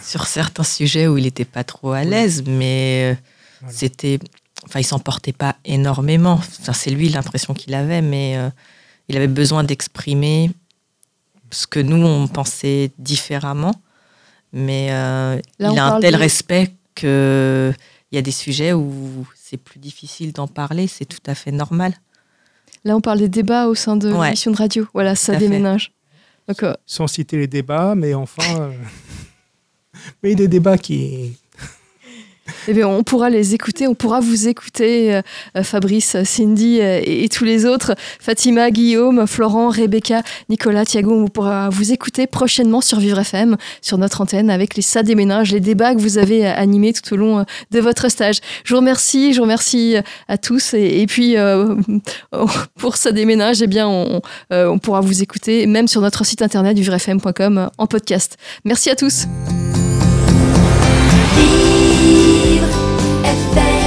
[0.00, 3.20] Sur certains sujets où il n'était pas trop à l'aise, mais euh,
[3.60, 3.76] Voilà.
[3.76, 4.18] c'était.
[4.64, 6.34] Enfin, il s'en portait pas énormément.
[6.34, 8.48] Enfin, c'est lui l'impression qu'il avait, mais euh,
[9.08, 10.50] il avait besoin d'exprimer
[11.50, 13.74] ce que nous, on pensait différemment.
[14.52, 17.74] Mais euh, Là, il a un tel de- respect qu'il
[18.12, 20.86] y a des sujets où c'est plus difficile d'en parler.
[20.86, 21.94] C'est tout à fait normal.
[22.84, 24.26] Là, on parle des débats au sein de Ouais.
[24.26, 24.86] l'émission de radio.
[24.94, 25.92] Voilà, ça déménage.
[26.48, 28.70] Donc, euh, sans citer les débats, mais enfin.
[30.22, 31.36] mais des débats qui.
[32.68, 35.22] eh bien, on pourra les écouter, on pourra vous écouter, euh,
[35.56, 41.28] euh, Fabrice, Cindy euh, et, tous les autres, Fatima, Guillaume, Florent, Rebecca, Nicolas, Thiago, on
[41.28, 45.60] pourra vous écouter prochainement sur Vivre FM, sur notre antenne, avec les Ça déménage, les
[45.60, 48.38] débats que vous avez animés tout au long de votre stage.
[48.64, 49.96] Je vous remercie, je vous remercie
[50.28, 50.74] à tous.
[50.74, 51.76] Et, puis, euh,
[52.76, 56.76] pour Ça déménage, eh bien, on, on pourra vous écouter même sur notre site internet
[56.76, 58.36] vivrefm.com en podcast.
[58.64, 59.26] Merci à tous.
[61.34, 62.68] Vivre
[63.24, 63.81] FM